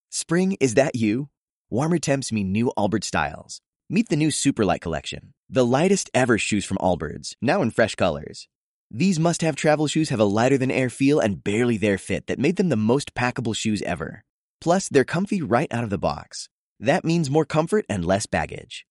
Spring, 0.09 0.57
is 0.59 0.73
that 0.73 0.95
you? 0.95 1.29
Warmer 1.69 1.99
temps 1.99 2.31
mean 2.31 2.51
new 2.51 2.71
Allbirds 2.75 3.05
styles. 3.05 3.61
Meet 3.91 4.09
the 4.09 4.15
new 4.15 4.29
Superlight 4.29 4.81
collection, 4.81 5.33
the 5.47 5.63
lightest 5.63 6.09
ever 6.15 6.39
shoes 6.39 6.65
from 6.65 6.77
Allbirds, 6.77 7.35
now 7.41 7.61
in 7.61 7.69
fresh 7.69 7.93
colors. 7.93 8.47
These 8.89 9.19
must 9.19 9.41
have 9.41 9.55
travel 9.55 9.87
shoes 9.87 10.09
have 10.09 10.19
a 10.19 10.25
lighter 10.25 10.57
than 10.57 10.71
air 10.71 10.89
feel 10.89 11.19
and 11.19 11.43
barely 11.43 11.77
there 11.77 11.97
fit 11.97 12.27
that 12.27 12.39
made 12.39 12.55
them 12.55 12.69
the 12.69 12.77
most 12.77 13.13
packable 13.13 13.55
shoes 13.55 13.81
ever. 13.81 14.23
Plus, 14.61 14.87
they're 14.87 15.03
comfy 15.03 15.41
right 15.41 15.71
out 15.71 15.83
of 15.83 15.89
the 15.89 15.97
box. 15.97 16.47
That 16.79 17.03
means 17.03 17.29
more 17.29 17.45
comfort 17.45 17.85
and 17.89 18.05
less 18.05 18.25
baggage. 18.25 18.85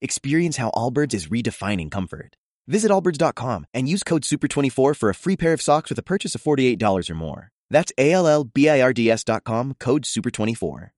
Experience 0.00 0.56
how 0.56 0.70
Allbirds 0.70 1.14
is 1.14 1.28
redefining 1.28 1.90
comfort. 1.90 2.36
Visit 2.66 2.90
allbirds.com 2.90 3.66
and 3.74 3.88
use 3.88 4.02
code 4.02 4.22
SUPER24 4.22 4.96
for 4.96 5.08
a 5.10 5.14
free 5.14 5.36
pair 5.36 5.52
of 5.52 5.60
socks 5.60 5.90
with 5.90 5.98
a 5.98 6.02
purchase 6.02 6.34
of 6.34 6.42
$48 6.42 7.10
or 7.10 7.14
more. 7.14 7.50
That's 7.70 7.92
A 7.98 8.12
L 8.12 8.26
L 8.26 8.44
B 8.44 8.68
I 8.70 8.80
R 8.80 8.92
D 8.92 9.10
S.com, 9.10 9.74
code 9.78 10.04
SUPER24. 10.04 10.90